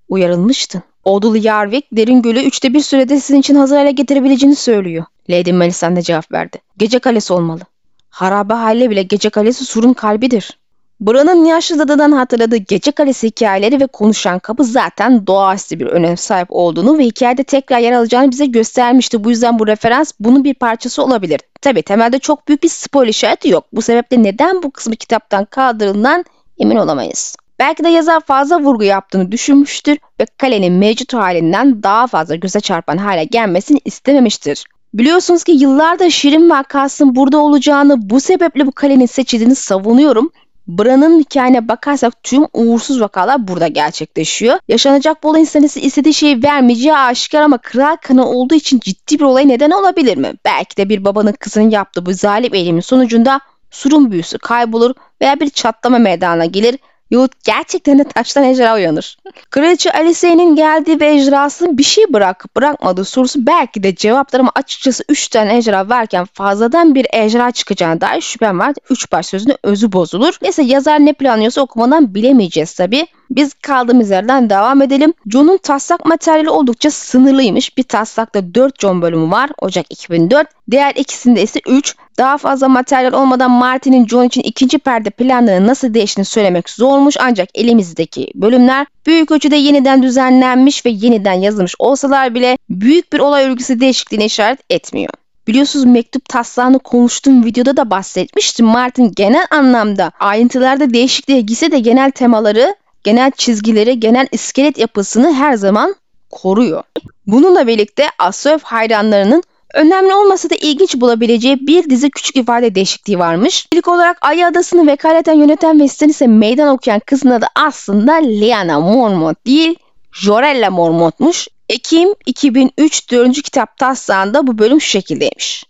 Uyarılmıştın. 0.10 0.82
Odulu 1.04 1.38
Yarvik 1.38 1.86
derin 1.92 2.22
gölü 2.22 2.40
üçte 2.40 2.74
bir 2.74 2.82
sürede 2.82 3.20
sizin 3.20 3.40
için 3.40 3.56
hazır 3.56 3.76
hale 3.78 3.92
getirebileceğini 3.92 4.56
söylüyor. 4.56 5.06
Lady 5.30 5.52
Melisande 5.52 6.02
cevap 6.02 6.32
verdi. 6.32 6.58
Gece 6.78 7.00
kalesi 7.00 7.34
olmalı. 7.34 7.62
Harabe 8.10 8.54
haliyle 8.54 8.90
bile 8.90 9.04
gece 9.04 9.30
kalesi 9.30 9.66
surun 9.66 9.94
kalbidir. 9.94 10.58
Buranın 11.00 11.46
yaşlı 11.46 11.80
dadıdan 11.80 12.12
hatırladığı 12.12 12.58
gece 12.58 12.92
kalesi 12.92 13.28
hikayeleri 13.28 13.80
ve 13.80 13.88
konuşan 13.88 14.40
kapı 14.40 14.64
zaten 14.64 15.28
doğaüstü 15.28 15.80
bir 15.80 15.86
önem 15.86 16.18
sahip 16.18 16.48
olduğunu 16.50 16.98
ve 16.98 17.04
hikayede 17.06 17.44
tekrar 17.44 17.80
yer 17.80 17.92
alacağını 17.92 18.32
bize 18.32 18.46
göstermişti. 18.46 19.24
Bu 19.24 19.30
yüzden 19.30 19.60
bu 19.60 19.68
referans 19.68 20.12
bunun 20.20 20.44
bir 20.44 20.54
parçası 20.54 21.04
olabilir. 21.04 21.40
Tabi 21.62 21.82
temelde 21.82 22.20
çok 22.20 22.48
büyük 22.48 22.64
bir 22.64 22.70
spoiler 22.70 23.10
işareti 23.10 23.50
yok. 23.50 23.66
Bu 23.74 23.82
sebeple 23.82 24.24
neden 24.24 24.64
bu 24.64 24.72
kısmı 24.72 24.96
kitaptan 24.96 25.46
kaldırıldığından 25.46 26.26
emin 26.60 26.76
olamayız. 26.76 27.36
Belki 27.60 27.84
de 27.84 27.90
yazar 27.90 28.20
fazla 28.20 28.60
vurgu 28.60 28.84
yaptığını 28.84 29.32
düşünmüştür 29.32 29.98
ve 30.20 30.26
kalenin 30.38 30.74
mevcut 30.74 31.14
halinden 31.14 31.84
daha 31.84 32.08
fazla 32.08 32.36
göze 32.36 32.60
çarpan 32.60 32.98
hale 32.98 33.24
gelmesini 33.24 33.80
istememiştir. 33.86 34.66
Biliyorsunuz 34.98 35.44
ki 35.44 35.52
yıllardır 35.52 36.10
Şirin 36.10 36.50
vakasının 36.50 37.16
burada 37.16 37.38
olacağını 37.38 38.10
bu 38.10 38.20
sebeple 38.20 38.66
bu 38.66 38.72
kalenin 38.72 39.06
seçildiğini 39.06 39.56
savunuyorum. 39.56 40.32
Bran'ın 40.68 41.20
hikayene 41.20 41.68
bakarsak 41.68 42.24
tüm 42.24 42.46
uğursuz 42.54 43.02
vakalar 43.02 43.48
burada 43.48 43.68
gerçekleşiyor. 43.68 44.60
Yaşanacak 44.68 45.24
bu 45.24 45.30
olayın 45.30 45.46
istediği 45.64 46.14
şeyi 46.14 46.44
vermeyeceği 46.44 46.96
aşikar 46.96 47.42
ama 47.42 47.58
kral 47.58 47.96
kanı 48.02 48.30
olduğu 48.30 48.56
için 48.56 48.80
ciddi 48.80 49.20
bir 49.20 49.24
olay 49.24 49.48
neden 49.48 49.72
olabilir 49.72 50.18
mi? 50.18 50.34
Belki 50.46 50.78
de 50.78 50.90
bir 50.90 51.06
babanın 51.06 51.32
kızının 51.32 51.70
yaptığı 51.70 52.06
bu 52.06 52.14
zalim 52.14 52.54
eylemin 52.54 52.82
sonucunda 52.82 53.40
surun 53.72 54.12
büyüsü 54.12 54.38
kaybolur 54.38 54.94
veya 55.22 55.40
bir 55.40 55.50
çatlama 55.50 55.98
meydana 55.98 56.46
gelir 56.46 56.78
Yahut 57.12 57.32
gerçekten 57.44 58.00
de 58.00 58.04
taştan 58.04 58.44
ejderha 58.44 58.76
uyanır. 58.76 59.18
Kraliçe 59.50 59.92
Alice'nin 59.92 60.56
geldiği 60.56 61.00
ve 61.00 61.16
ejderhasının 61.16 61.78
bir 61.78 61.84
şey 61.84 62.04
bırakıp 62.14 62.56
bırakmadığı 62.56 63.06
sorusu 63.06 63.48
belki 63.48 63.84
de 63.84 63.96
cevaplar 63.96 64.40
ama 64.40 64.52
açıkçası 64.56 65.04
3 65.10 65.28
tane 65.28 65.58
ejderha 65.58 65.90
varken 65.90 66.26
fazladan 66.34 66.96
bir 66.96 67.08
ejderha 67.14 67.52
çıkacağına 67.52 68.02
dair 68.02 68.22
şüphem 68.22 68.60
var. 68.60 68.74
3 68.90 69.12
baş 69.12 69.26
sözünün 69.26 69.58
özü 69.64 69.92
bozulur. 69.92 70.38
Neyse 70.42 70.64
yazar 70.64 71.00
ne 71.00 71.14
planlıyorsa 71.14 71.62
okumadan 71.62 72.16
bilemeyeceğiz 72.16 72.74
tabi. 72.74 73.08
Biz 73.30 73.54
kaldığımız 73.54 74.10
yerden 74.10 74.50
devam 74.50 74.82
edelim. 74.82 75.14
John'un 75.28 75.58
taslak 75.58 76.06
materyali 76.06 76.50
oldukça 76.50 76.92
sınırlıymış. 76.92 77.78
Bir 77.78 77.84
taslakta 77.84 78.56
4 78.56 78.82
John 78.82 79.02
bölümü 79.02 79.32
var 79.32 79.50
Ocak 79.62 79.86
2004. 79.90 80.48
Diğer 80.72 80.96
ikisinde 80.96 81.44
ise 81.44 81.60
3. 81.68 81.96
Daha 82.18 82.38
fazla 82.38 82.68
materyal 82.68 83.14
olmadan 83.14 83.52
Martin'in 83.52 84.08
John 84.08 84.24
için 84.24 84.42
ikinci 84.42 84.78
perde 84.78 85.10
planlarının 85.10 85.68
nasıl 85.68 85.94
değiştiğini 85.94 86.26
söylemek 86.26 86.70
zormuş 86.70 87.16
ancak 87.20 87.50
elimizdeki 87.56 88.32
bölümler 88.36 88.88
büyük 89.06 89.32
ölçüde 89.32 89.56
yeniden 89.56 90.04
düzenlenmiş 90.04 90.86
ve 90.86 90.90
yeniden 90.90 91.34
yazılmış 91.34 91.76
olsalar 91.80 92.36
bile 92.36 92.58
büyük 92.70 93.14
bir 93.14 93.20
olay 93.20 93.46
örgüsü 93.46 93.80
değişikliğine 93.80 94.26
işaret 94.26 94.60
etmiyor. 94.70 95.10
Biliyorsunuz 95.48 95.86
mektup 95.86 96.30
taslağını 96.30 96.80
konuştuğum 96.80 97.46
videoda 97.46 97.78
da 97.78 97.90
bahsetmiştim. 97.90 98.66
Martin 98.66 99.12
genel 99.16 99.46
anlamda 99.52 100.12
ayrıntılarda 100.20 100.94
değişikliğe 100.94 101.42
gitse 101.42 101.72
de 101.72 101.80
genel 101.80 102.12
temaları, 102.12 102.76
genel 103.08 103.32
çizgileri, 103.32 104.00
genel 104.00 104.28
iskelet 104.32 104.78
yapısını 104.78 105.34
her 105.34 105.54
zaman 105.54 105.96
koruyor. 106.30 106.84
Bununla 107.28 107.68
birlikte 107.68 108.06
Asöf 108.20 108.64
hayranlarının 108.64 109.44
Önemli 109.74 110.14
olmasa 110.14 110.50
da 110.50 110.56
ilginç 110.56 110.96
bulabileceği 110.96 111.68
bir 111.68 111.90
dizi 111.90 112.10
küçük 112.10 112.36
ifade 112.36 112.76
değişikliği 112.76 113.20
varmış. 113.20 113.68
İlk 113.72 113.88
olarak 113.88 114.18
Ayı 114.22 114.46
Adası'nı 114.46 114.88
vekaleten 114.88 115.34
yöneten 115.34 115.80
ve 115.80 115.86
ise 115.86 116.28
meydan 116.28 116.68
okuyan 116.68 117.02
kızın 117.06 117.30
adı 117.30 117.46
aslında 117.56 118.14
Liana 118.14 118.80
Mormont 118.80 119.46
değil, 119.46 119.76
Jorella 120.12 120.72
Mormont'muş. 120.72 121.48
Ekim 121.70 122.10
2003 122.26 123.12
4. 123.12 123.42
kitap 123.42 123.78
taslağında 123.78 124.48
bu 124.48 124.58
bölüm 124.58 124.82
şu 124.82 124.90
şekildeymiş. 124.90 125.64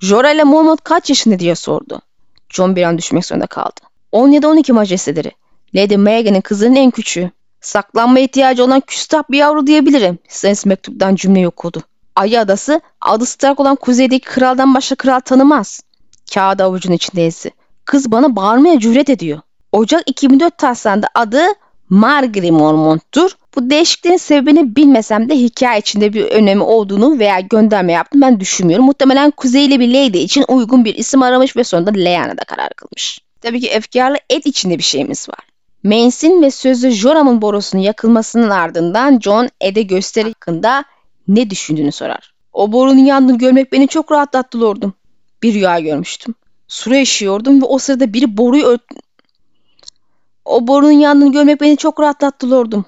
Jorella 0.00 0.44
Mormont 0.44 0.84
kaç 0.84 1.08
yaşında 1.10 1.38
diye 1.38 1.54
sordu. 1.54 2.02
John 2.48 2.76
bir 2.76 2.82
an 2.82 2.98
düşmek 2.98 3.26
zorunda 3.26 3.46
kaldı. 3.46 3.80
10 4.12 4.30
ya 4.30 4.42
da 4.42 4.48
12 4.48 4.72
majesteleri. 4.72 5.32
Lady 5.74 5.96
Megan'ın 5.96 6.40
kızının 6.40 6.76
en 6.76 6.90
küçüğü. 6.90 7.30
Saklanma 7.60 8.18
ihtiyacı 8.18 8.64
olan 8.64 8.80
küstah 8.80 9.22
bir 9.30 9.38
yavru 9.38 9.66
diyebilirim. 9.66 10.18
Stannis 10.28 10.66
mektuptan 10.66 11.14
cümle 11.14 11.48
okudu. 11.48 11.82
Ayı 12.16 12.40
Adası 12.40 12.80
adı 13.00 13.26
Stark 13.26 13.60
olan 13.60 13.76
kuzeydeki 13.76 14.24
kraldan 14.24 14.74
başka 14.74 14.94
kral 14.94 15.20
tanımaz. 15.20 15.80
Kağıt 16.34 16.60
avucun 16.60 16.92
içindeyse. 16.92 17.50
Kız 17.84 18.12
bana 18.12 18.36
bağırmaya 18.36 18.78
cüret 18.78 19.10
ediyor. 19.10 19.40
Ocak 19.72 20.02
2004 20.06 20.58
taslağında 20.58 21.08
adı 21.14 21.42
Margaery 21.88 22.50
Mormont'tur. 22.50 23.30
Bu 23.56 23.70
değişikliğin 23.70 24.16
sebebini 24.16 24.76
bilmesem 24.76 25.28
de 25.28 25.34
hikaye 25.34 25.80
içinde 25.80 26.12
bir 26.12 26.24
önemi 26.24 26.62
olduğunu 26.62 27.18
veya 27.18 27.40
gönderme 27.40 27.92
yaptım 27.92 28.20
ben 28.20 28.40
düşünmüyorum. 28.40 28.86
Muhtemelen 28.86 29.30
kuzeyli 29.30 29.80
bir 29.80 29.88
lady 29.88 30.22
için 30.22 30.44
uygun 30.48 30.84
bir 30.84 30.94
isim 30.94 31.22
aramış 31.22 31.56
ve 31.56 31.64
sonunda 31.64 31.90
Lyana'da 31.90 32.44
karar 32.44 32.68
kılmış. 32.76 33.20
Tabii 33.40 33.60
ki 33.60 33.68
efkarlı 33.68 34.16
et 34.30 34.46
içinde 34.46 34.78
bir 34.78 34.82
şeyimiz 34.82 35.28
var. 35.28 35.55
Mains'in 35.86 36.42
ve 36.42 36.50
sözlü 36.50 36.90
Joram'ın 36.90 37.42
borusunun 37.42 37.82
yakılmasının 37.82 38.50
ardından 38.50 39.20
John 39.20 39.48
Ed'e 39.60 39.82
gösteri 39.82 40.28
hakkında 40.28 40.84
ne 41.28 41.50
düşündüğünü 41.50 41.92
sorar. 41.92 42.34
O 42.52 42.72
borunun 42.72 43.04
yandığını 43.04 43.38
görmek 43.38 43.72
beni 43.72 43.88
çok 43.88 44.12
rahatlattı 44.12 44.60
lordum. 44.60 44.94
Bir 45.42 45.54
rüya 45.54 45.80
görmüştüm. 45.80 46.34
Sura 46.68 46.96
yaşıyordum 46.96 47.62
ve 47.62 47.66
o 47.66 47.78
sırada 47.78 48.12
biri 48.12 48.36
boruyu 48.36 48.64
ört... 48.64 48.82
O 50.44 50.66
borunun 50.66 50.90
yandığını 50.90 51.32
görmek 51.32 51.60
beni 51.60 51.76
çok 51.76 52.00
rahatlattı 52.00 52.50
lordum. 52.50 52.84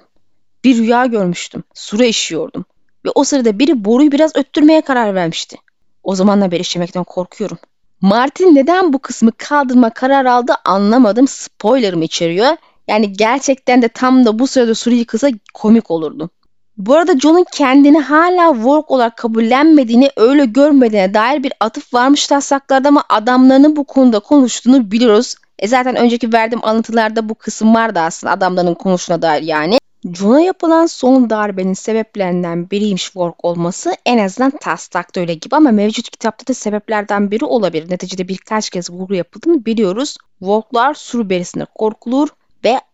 Bir 0.63 0.77
rüya 0.77 1.05
görmüştüm. 1.05 1.63
Sura 1.73 2.05
işiyordum. 2.05 2.65
Ve 3.05 3.09
o 3.15 3.23
sırada 3.23 3.59
biri 3.59 3.85
boruyu 3.85 4.11
biraz 4.11 4.35
öttürmeye 4.35 4.81
karar 4.81 5.15
vermişti. 5.15 5.57
O 6.03 6.15
zamanla 6.15 6.51
beri 6.51 6.61
işlemekten 6.61 7.03
korkuyorum. 7.03 7.57
Martin 8.01 8.55
neden 8.55 8.93
bu 8.93 8.99
kısmı 8.99 9.31
kaldırma 9.31 9.89
karar 9.89 10.25
aldı 10.25 10.53
anlamadım. 10.65 11.27
Spoiler'ımı 11.27 12.03
içeriyor. 12.03 12.57
Yani 12.89 13.13
gerçekten 13.13 13.81
de 13.81 13.87
tam 13.87 14.25
da 14.25 14.39
bu 14.39 14.47
sırada 14.47 14.75
suru 14.75 14.95
yıkılsa 14.95 15.29
komik 15.53 15.91
olurdu. 15.91 16.29
Bu 16.77 16.95
arada 16.95 17.19
John'un 17.19 17.45
kendini 17.53 17.99
hala 17.99 18.53
Work 18.53 18.91
olarak 18.91 19.17
kabullenmediğini, 19.17 20.09
öyle 20.17 20.45
görmediğine 20.45 21.13
dair 21.13 21.43
bir 21.43 21.53
atıf 21.59 21.93
varmış 21.93 22.27
taslaklarda 22.27 22.87
ama 22.87 23.03
adamlarının 23.09 23.75
bu 23.75 23.83
konuda 23.83 24.19
konuştuğunu 24.19 24.91
biliyoruz. 24.91 25.35
E 25.59 25.67
zaten 25.67 25.95
önceki 25.95 26.33
verdiğim 26.33 26.65
alıntılarda 26.65 27.29
bu 27.29 27.35
kısım 27.35 27.75
vardı 27.75 27.99
aslında 27.99 28.33
adamların 28.33 28.73
konuşuna 28.73 29.21
dair 29.21 29.41
yani. 29.41 29.77
John'a 30.13 30.41
yapılan 30.41 30.85
son 30.85 31.29
darbenin 31.29 31.73
sebeplerinden 31.73 32.69
biriymiş 32.69 33.03
Work 33.03 33.45
olması 33.45 33.93
en 34.05 34.17
azından 34.17 34.51
taslakta 34.61 35.21
öyle 35.21 35.33
gibi 35.33 35.55
ama 35.55 35.71
mevcut 35.71 36.09
kitapta 36.09 36.47
da 36.47 36.53
sebeplerden 36.53 37.31
biri 37.31 37.45
olabilir. 37.45 37.91
Neticede 37.91 38.27
birkaç 38.27 38.69
kez 38.69 38.91
vurgu 38.91 39.13
yapıldığını 39.13 39.65
biliyoruz. 39.65 40.17
Work'lar 40.39 40.93
sur 40.93 41.29
berisine 41.29 41.65
korkulur 41.75 42.29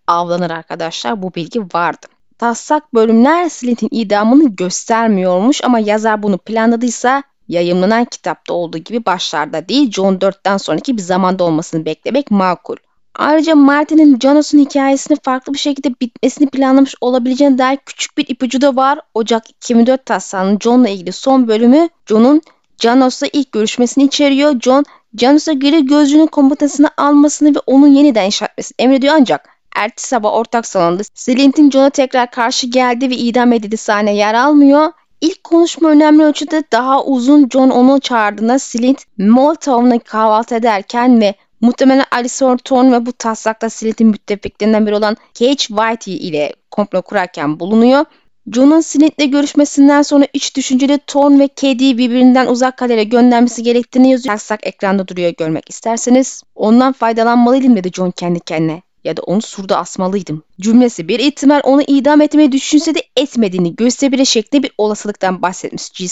avlanır 0.07 0.49
arkadaşlar. 0.49 1.21
Bu 1.21 1.35
bilgi 1.35 1.61
vardı. 1.61 2.07
Taslak 2.37 2.93
bölümler 2.93 3.49
Slint'in 3.49 3.89
idamını 3.91 4.55
göstermiyormuş 4.55 5.63
ama 5.63 5.79
yazar 5.79 6.23
bunu 6.23 6.37
planladıysa 6.37 7.23
yayınlanan 7.47 8.05
kitapta 8.05 8.53
olduğu 8.53 8.77
gibi 8.77 9.05
başlarda 9.05 9.69
değil 9.69 9.91
John 9.91 10.15
4'ten 10.15 10.57
sonraki 10.57 10.97
bir 10.97 11.01
zamanda 11.01 11.43
olmasını 11.43 11.85
beklemek 11.85 12.31
makul. 12.31 12.75
Ayrıca 13.15 13.55
Martin'in 13.55 14.19
Janos'un 14.19 14.59
hikayesini 14.59 15.17
farklı 15.23 15.53
bir 15.53 15.59
şekilde 15.59 15.95
bitmesini 16.01 16.49
planlamış 16.49 16.95
olabileceğine 17.01 17.57
dair 17.57 17.77
küçük 17.85 18.17
bir 18.17 18.25
ipucu 18.27 18.61
da 18.61 18.75
var. 18.75 18.99
Ocak 19.13 19.49
2004 19.49 20.05
taslağının 20.05 20.59
John'la 20.59 20.89
ilgili 20.89 21.11
son 21.11 21.47
bölümü 21.47 21.89
John'un 22.05 22.41
Janos'la 22.79 23.27
ilk 23.33 23.51
görüşmesini 23.51 24.03
içeriyor. 24.03 24.59
John, 24.59 24.85
Janos'a 25.17 25.53
geri 25.53 25.85
gözcünün 25.85 26.27
komutasını 26.27 26.89
almasını 26.97 27.55
ve 27.55 27.59
onun 27.65 27.87
yeniden 27.87 28.25
inşa 28.25 28.45
etmesini 28.45 28.75
emrediyor 28.79 29.15
ancak 29.17 29.54
ertesi 29.75 30.07
sabah 30.07 30.33
ortak 30.33 30.65
salonda 30.67 31.03
Slint'in 31.13 31.71
John'a 31.71 31.89
tekrar 31.89 32.31
karşı 32.31 32.67
geldi 32.67 33.09
ve 33.09 33.15
idam 33.15 33.53
edildi 33.53 33.77
sahne 33.77 34.15
yer 34.15 34.33
almıyor. 34.33 34.91
İlk 35.21 35.43
konuşma 35.43 35.89
önemli 35.89 36.23
ölçüde 36.23 36.63
daha 36.71 37.03
uzun 37.03 37.49
John 37.49 37.69
onu 37.69 37.99
çağırdığında 37.99 38.59
Slint 38.59 39.03
Molotow'la 39.17 39.99
kahvaltı 39.99 40.55
ederken 40.55 41.21
ve 41.21 41.33
muhtemelen 41.61 42.05
Alice 42.11 42.45
Thorne 42.63 42.91
ve 42.91 43.05
bu 43.05 43.13
taslakta 43.13 43.69
Slint'in 43.69 44.07
müttefiklerinden 44.07 44.87
biri 44.87 44.95
olan 44.95 45.17
Cage 45.33 45.55
Whitey 45.55 46.15
ile 46.15 46.53
komplo 46.71 47.01
kurarken 47.01 47.59
bulunuyor. 47.59 48.05
John'un 48.53 48.81
Slint'le 48.81 49.31
görüşmesinden 49.31 50.01
sonra 50.01 50.27
iç 50.33 50.55
düşünceli 50.55 50.99
Thorne 51.07 51.39
ve 51.39 51.49
Caddy'yi 51.55 51.97
birbirinden 51.97 52.47
uzak 52.47 52.77
kalere 52.77 53.03
göndermesi 53.03 53.63
gerektiğini 53.63 54.11
yazıyor. 54.11 54.33
Taslak 54.33 54.67
ekranda 54.67 55.07
duruyor 55.07 55.33
görmek 55.37 55.69
isterseniz. 55.69 56.43
Ondan 56.55 56.93
faydalanmalıydım 56.93 57.75
dedi 57.75 57.89
John 57.93 58.11
kendi 58.11 58.39
kendine 58.39 58.81
ya 59.05 59.17
da 59.17 59.21
onu 59.21 59.41
surda 59.41 59.77
asmalıydım. 59.77 60.43
Cümlesi 60.61 61.07
bir 61.07 61.19
ihtimal 61.19 61.61
onu 61.63 61.81
idam 61.81 62.21
etmeyi 62.21 62.51
düşünse 62.51 62.95
de 62.95 63.03
etmediğini 63.15 63.75
gösterebilir 63.75 64.25
şeklinde 64.25 64.63
bir 64.63 64.71
olasılıktan 64.77 65.41
bahsetmiş 65.41 65.89
G. 65.89 66.07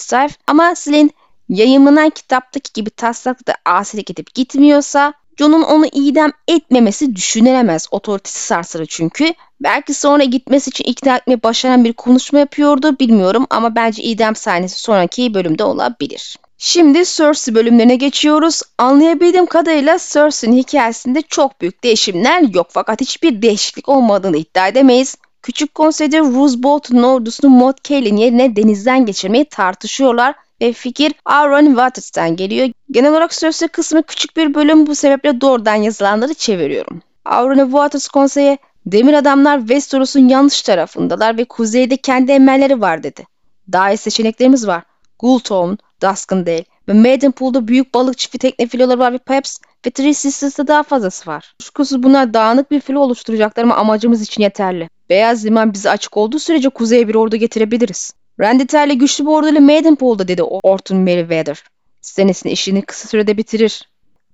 Ama 0.47 0.75
Slin 0.75 1.11
yayınlanan 1.49 2.09
kitaptaki 2.09 2.73
gibi 2.73 2.89
taslakta 2.89 3.55
asilik 3.65 4.11
edip 4.11 4.33
gitmiyorsa 4.33 5.13
John'un 5.37 5.61
onu 5.63 5.85
idam 5.85 6.31
etmemesi 6.47 7.15
düşünülemez. 7.15 7.87
Otoritesi 7.91 8.39
sarsılır 8.39 8.85
çünkü. 8.89 9.33
Belki 9.61 9.93
sonra 9.93 10.23
gitmesi 10.23 10.69
için 10.69 10.83
ikna 10.83 11.15
etmeyi 11.15 11.43
başaran 11.43 11.83
bir 11.83 11.93
konuşma 11.93 12.39
yapıyordu 12.39 12.99
bilmiyorum 12.99 13.47
ama 13.49 13.75
bence 13.75 14.03
idam 14.03 14.35
sahnesi 14.35 14.79
sonraki 14.79 15.33
bölümde 15.33 15.63
olabilir. 15.63 16.37
Şimdi 16.65 17.03
Cersei 17.05 17.55
bölümlerine 17.55 17.95
geçiyoruz. 17.95 18.61
Anlayabildiğim 18.77 19.45
kadarıyla 19.45 19.97
Cersei'nin 20.09 20.57
hikayesinde 20.57 21.21
çok 21.21 21.61
büyük 21.61 21.83
değişimler 21.83 22.41
yok 22.41 22.67
fakat 22.69 23.01
hiçbir 23.01 23.41
değişiklik 23.41 23.89
olmadığını 23.89 24.37
iddia 24.37 24.67
edemeyiz. 24.67 25.15
Küçük 25.41 25.75
konseyde 25.75 26.19
Roose 26.19 26.63
Bolton'un 26.63 27.03
ordusunu 27.03 27.51
Mod 27.51 27.77
Kaelin 27.87 28.17
yerine 28.17 28.55
denizden 28.55 29.05
geçirmeyi 29.05 29.45
tartışıyorlar 29.45 30.35
ve 30.61 30.73
fikir 30.73 31.13
Aaron 31.25 31.65
Waters'tan 31.65 32.35
geliyor. 32.35 32.69
Genel 32.91 33.11
olarak 33.11 33.31
Cersei 33.31 33.67
kısmı 33.67 34.03
küçük 34.03 34.37
bir 34.37 34.53
bölüm 34.53 34.87
bu 34.87 34.95
sebeple 34.95 35.41
doğrudan 35.41 35.75
yazılanları 35.75 36.33
çeviriyorum. 36.33 37.01
Aaron 37.25 37.65
Waters 37.65 38.07
konseye 38.07 38.57
Demir 38.85 39.13
adamlar 39.13 39.59
Westeros'un 39.59 40.27
yanlış 40.27 40.61
tarafındalar 40.61 41.37
ve 41.37 41.45
kuzeyde 41.45 41.97
kendi 41.97 42.31
emelleri 42.31 42.81
var 42.81 43.03
dedi. 43.03 43.25
Daha 43.71 43.91
iyi 43.91 43.97
seçeneklerimiz 43.97 44.67
var. 44.67 44.83
Gultown, 45.19 45.73
Duskendale 46.01 46.65
ve 46.87 46.93
Maidenpool'da 46.93 47.67
büyük 47.67 47.93
balık 47.93 48.17
çiftli 48.17 48.39
tekne 48.39 48.67
filoları 48.67 48.99
var 48.99 49.13
ve 49.13 49.17
perhaps 49.17 49.57
ve 49.85 49.89
Three 49.91 50.13
Sisters'ta 50.13 50.67
daha 50.67 50.83
fazlası 50.83 51.29
var. 51.29 51.53
Kuşkusuz 51.59 52.03
bunlar 52.03 52.33
dağınık 52.33 52.71
bir 52.71 52.79
filo 52.79 52.99
oluşturacaklar 52.99 53.63
ama 53.63 53.75
amacımız 53.75 54.21
için 54.21 54.43
yeterli. 54.43 54.89
Beyaz 55.09 55.45
liman 55.45 55.73
bize 55.73 55.89
açık 55.89 56.17
olduğu 56.17 56.39
sürece 56.39 56.69
kuzeye 56.69 57.07
bir 57.07 57.15
ordu 57.15 57.35
getirebiliriz. 57.35 58.13
Randy 58.39 58.65
Ter'le 58.65 58.93
güçlü 58.93 59.25
bir 59.25 59.29
orduyla 59.29 59.61
Maidenpool'da 59.61 60.27
dedi 60.27 60.43
Orton 60.43 60.97
Merriweather. 60.97 61.63
Stannis'in 62.01 62.49
işini 62.49 62.81
kısa 62.81 63.07
sürede 63.07 63.37
bitirir. 63.37 63.89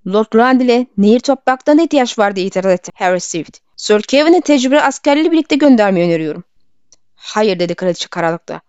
Lord 0.07 0.35
Randall'e 0.35 0.87
nehir 0.97 1.19
topraklarına 1.19 1.81
ihtiyaç 1.81 2.19
var 2.19 2.35
diye 2.35 2.45
itiraz 2.45 2.71
etti 2.71 2.91
Harry 2.95 3.19
Swift. 3.19 3.57
Sir 3.75 4.01
Kevin'i 4.01 4.41
tecrübeli 4.41 4.81
askerleri 4.81 5.31
birlikte 5.31 5.55
göndermeyi 5.55 6.05
öneriyorum. 6.05 6.43
Hayır 7.15 7.59
dedi 7.59 7.75
kraliçe 7.75 8.07
karanlıkta. 8.07 8.61